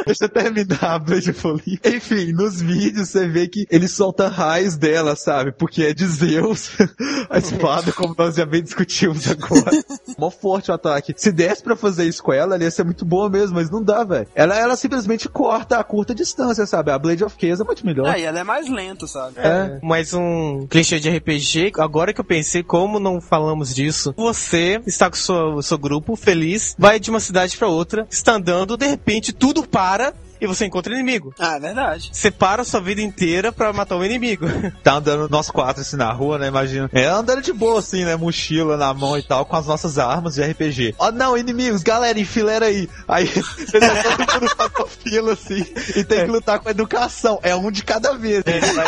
[0.05, 1.79] Deixa eu terminar a Blade of Olympus.
[1.93, 5.51] Enfim, nos vídeos você vê que ele solta raios dela, sabe?
[5.51, 6.71] Porque é de Zeus.
[7.29, 9.71] A espada, como nós já bem discutimos agora.
[10.17, 11.13] Mó forte o ataque.
[11.17, 13.83] Se desse pra fazer isso com ela, ela ia ser muito boa mesmo, mas não
[13.83, 14.27] dá, velho.
[14.33, 16.91] Ela, ela simplesmente corta a curta distância, sabe?
[16.91, 18.07] A Blade of Chaos é muito melhor.
[18.07, 19.35] Aí ela é mais lenta, sabe?
[19.37, 19.79] É.
[19.83, 21.73] Mais um clichê de RPG.
[21.77, 24.13] Agora que eu pensei, como não falamos disso?
[24.17, 28.33] Você está com o seu, seu grupo feliz, vai de uma cidade pra outra, está
[28.33, 31.33] andando, de repente tudo para e você encontra inimigo.
[31.39, 32.09] Ah, é verdade.
[32.11, 34.45] Você para a sua vida inteira pra matar o inimigo.
[34.83, 36.47] Tá andando nós quatro assim na rua, né?
[36.47, 36.89] Imagina.
[36.93, 38.15] É andando de boa, assim, né?
[38.15, 40.95] Mochila na mão e tal, com as nossas armas de RPG.
[40.97, 42.87] Ó, não, inimigos, galera, enfileira aí.
[43.07, 43.27] Aí,
[43.71, 45.65] todo mundo faz uma fila assim
[45.95, 47.39] e tem que lutar com a educação.
[47.43, 48.43] É um de cada vez.
[48.77, 48.83] Né?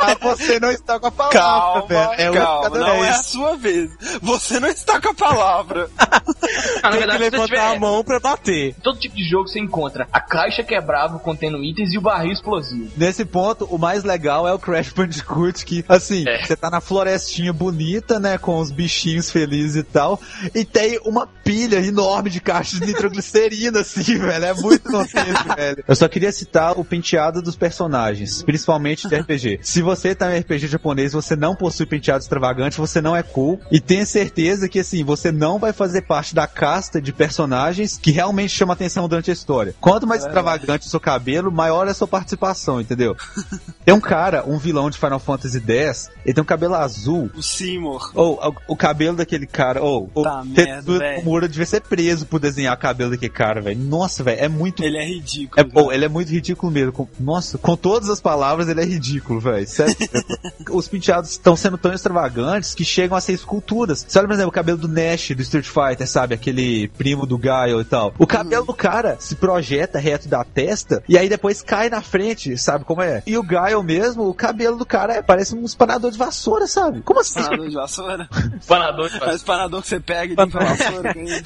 [0.00, 2.10] Ah, você não está com a palavra, Calma, velho.
[2.18, 3.06] É um de calma, cada não vez.
[3.06, 3.90] é a sua vez.
[4.22, 5.88] Você não está com a palavra.
[5.98, 8.74] Ah, na Tem que verdade, se você levantar tiver, a mão pra bater.
[8.82, 12.90] todo tipo de jogo você encontra a caixa quebrável contendo itens e o barril explosivo.
[12.96, 16.44] Nesse ponto, o mais legal é o Crash Bandicoot, que, assim, É.
[16.44, 20.20] você tá na florestinha bonita, né, com os bichinhos felizes e tal,
[20.54, 25.84] e tem uma pilha enorme de caixas de nitroglicerina, assim, velho, é muito nonsense, velho.
[25.86, 29.60] Eu só queria citar o penteado dos personagens, principalmente de RPG.
[29.62, 33.60] Se você tá em RPG japonês, você não possui penteado extravagante, você não é cool,
[33.70, 38.10] e tenha certeza que, assim, você não vai fazer parte da casta de personagens que
[38.10, 39.74] realmente chama atenção durante a história.
[39.80, 43.16] Quanto mais extravagante o seu cabelo, maior é a sua participação, entendeu?
[43.84, 47.30] Tem um cara, um vilão de Final Fantasy X, ele tem um cabelo azul.
[47.34, 48.12] O Seymour.
[48.14, 51.24] Ou o, o cabelo daquele cara, ou o Tá merda, velho.
[51.24, 53.80] Mura devia ser preso por desenhar o cabelo daquele cara, velho.
[53.80, 55.60] Nossa, velho, é muito Ele é ridículo.
[55.60, 56.92] é, pô, ele é muito ridículo mesmo.
[56.92, 59.66] Com- nossa, com todas as palavras, ele é ridículo, velho.
[59.66, 59.96] Sério.
[60.70, 64.04] Os penteados estão sendo tão extravagantes que chegam a ser esculturas.
[64.06, 66.34] Você olha, por exemplo, o cabelo do Nash, do Street Fighter, sabe?
[66.34, 68.14] Aquele primo do Gaio e tal.
[68.18, 72.56] O cabelo do cara se projeta reto da testa e aí depois cai na frente,
[72.58, 73.22] sabe como é?
[73.26, 77.00] E o Gaio mesmo, o cabelo do cara é, parece um espanador de vassoura, sabe?
[77.02, 77.40] Como assim?
[77.40, 78.28] Espanador de vassoura?
[78.60, 79.34] Espanador de É o vassoura.
[79.36, 81.14] espanador que você pega e limpa a vassoura.
[81.14, 81.42] com ele.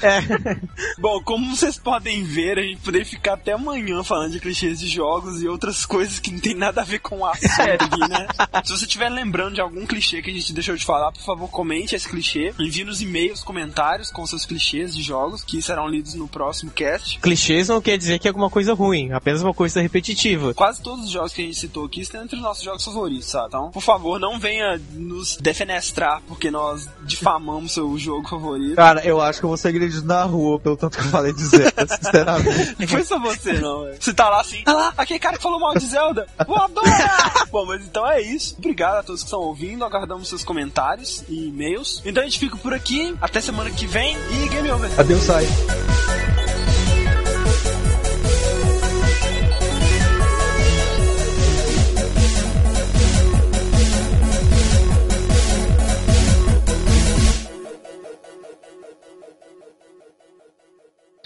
[0.97, 4.87] Bom, como vocês podem ver, a gente poderia ficar até amanhã falando de clichês de
[4.87, 8.27] jogos e outras coisas que não tem nada a ver com o assunto aqui, né?
[8.63, 11.47] Se você estiver lembrando de algum clichê que a gente deixou de falar, por favor,
[11.49, 12.53] comente esse clichê.
[12.59, 17.19] Envie nos e-mails comentários com seus clichês de jogos, que serão lidos no próximo cast.
[17.19, 20.53] Clichês não quer dizer que é alguma coisa ruim, apenas uma coisa repetitiva.
[20.53, 23.27] Quase todos os jogos que a gente citou aqui estão entre os nossos jogos favoritos,
[23.27, 23.47] sabe?
[23.47, 28.75] Então, por favor, não venha nos defenestrar porque nós difamamos seu jogo favorito.
[28.75, 31.33] Cara, eu acho que eu vou ser agredido na rua pelo tanto que eu falei
[31.33, 32.75] de Zelda, sinceramente.
[32.79, 33.97] Não foi só você, não, velho.
[33.99, 36.89] Você tá lá assim, ah lá, aquele cara que falou mal de Zelda, voadora!
[37.51, 38.55] Bom, mas então é isso.
[38.57, 42.01] Obrigado a todos que estão ouvindo, aguardamos seus comentários e e-mails.
[42.05, 44.99] Então a gente fica por aqui, até semana que vem e game over.
[44.99, 45.45] Adeus, sai.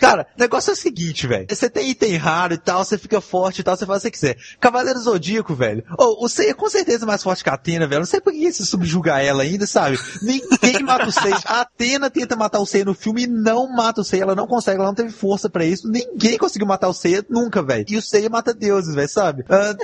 [0.09, 1.45] Cara, o negócio é o seguinte, velho.
[1.49, 4.17] Você tem item raro e tal, você fica forte e tal, você faz o que
[4.17, 4.57] você quiser.
[4.59, 5.83] Cavaleiro Zodíaco, velho.
[5.97, 7.99] Ô, o Seiya com certeza é mais forte que a Atena, velho.
[7.99, 9.99] Não sei por que você subjuga ela ainda, sabe?
[10.21, 11.39] Ninguém mata o Seiya.
[11.45, 14.23] A Atena tenta matar o Seiya no filme e não mata o Seiya.
[14.23, 15.87] Ela não consegue, ela não teve força pra isso.
[15.87, 17.85] Ninguém conseguiu matar o Seiya nunca, velho.
[17.87, 19.45] E o Seiya mata deuses, velho, sabe?
[19.49, 19.75] Ah,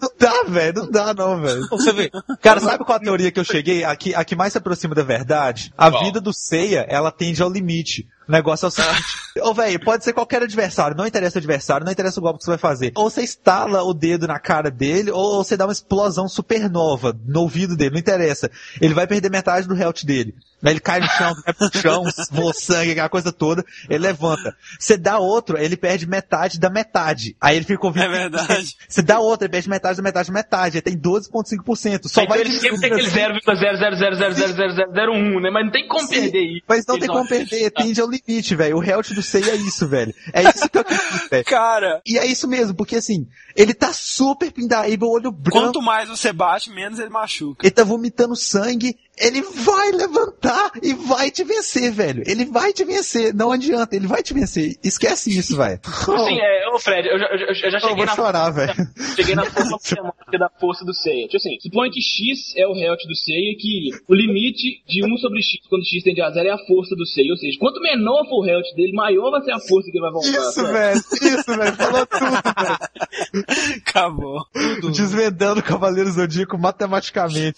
[0.00, 0.74] não dá, velho.
[0.74, 1.68] Não dá, não, velho.
[1.70, 2.10] Você vê,
[2.40, 3.84] Cara, sabe qual a teoria que eu cheguei?
[3.84, 5.72] A que, a que mais se aproxima da verdade?
[5.76, 6.04] A Qual?
[6.04, 8.08] vida do Seiya, ela tende ao limite.
[8.28, 9.02] O negócio é o seguinte.
[9.42, 12.44] Ô, velho, pode ser qualquer adversário, não interessa o adversário, não interessa o golpe que
[12.44, 12.92] você vai fazer.
[12.94, 17.40] Ou você estala o dedo na cara dele, ou você dá uma explosão supernova no
[17.40, 18.50] ouvido dele, não interessa.
[18.80, 20.34] Ele vai perder metade do health dele.
[20.64, 24.56] Aí ele cai no chão, cai pro chão, voa sangue, aquela coisa toda, ele levanta.
[24.78, 27.36] Você dá outro, ele perde metade da metade.
[27.40, 28.04] Aí ele fica ouvindo.
[28.04, 28.74] É verdade.
[28.88, 30.76] Você dá outro, ele perde metade da metade da metade.
[30.78, 32.08] Ele tem 12,5%.
[32.08, 35.50] Só Então vai ele sempre tem aquele 0,000000001, né?
[35.50, 36.62] Mas não tem como Sim, perder isso.
[36.66, 38.78] Mas não tem como perder, tende ao limite, velho.
[38.78, 40.14] O health do Sei é isso, velho.
[40.32, 41.44] É isso que eu acredito, velho.
[41.44, 46.08] Cara, E é isso mesmo, porque assim, ele tá super pindaíba, olho branco, quanto mais
[46.08, 47.66] você bate, menos ele machuca.
[47.66, 52.22] ele tá vomitando sangue, ele vai levantar e vai te vencer, velho.
[52.26, 54.76] Ele vai te vencer, não adianta, ele vai te vencer.
[54.82, 55.80] Esquece isso, velho.
[55.84, 58.50] Assim, é, ô Fred, eu já, eu já- eu já Eu cheguei vou na chorar,
[58.50, 58.72] velho.
[59.16, 61.26] Cheguei na forma matemática da força do Seiya.
[61.26, 65.16] Tipo assim, suponha que X é o health do Seiya, que o limite de 1
[65.18, 67.30] sobre X, quando X tende a zero, é a força do Seiya.
[67.32, 70.02] Ou seja, quanto menor for o health dele, maior vai ser a força que ele
[70.04, 70.30] vai voltar.
[70.30, 70.98] Isso, velho.
[70.98, 71.76] Isso, velho.
[71.76, 73.44] Falou tudo,
[73.86, 74.44] Acabou.
[74.54, 74.90] velho.
[74.90, 77.54] Desvendando o Cavaleiro Zodíaco matematicamente.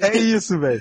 [0.00, 0.76] É isso, velho.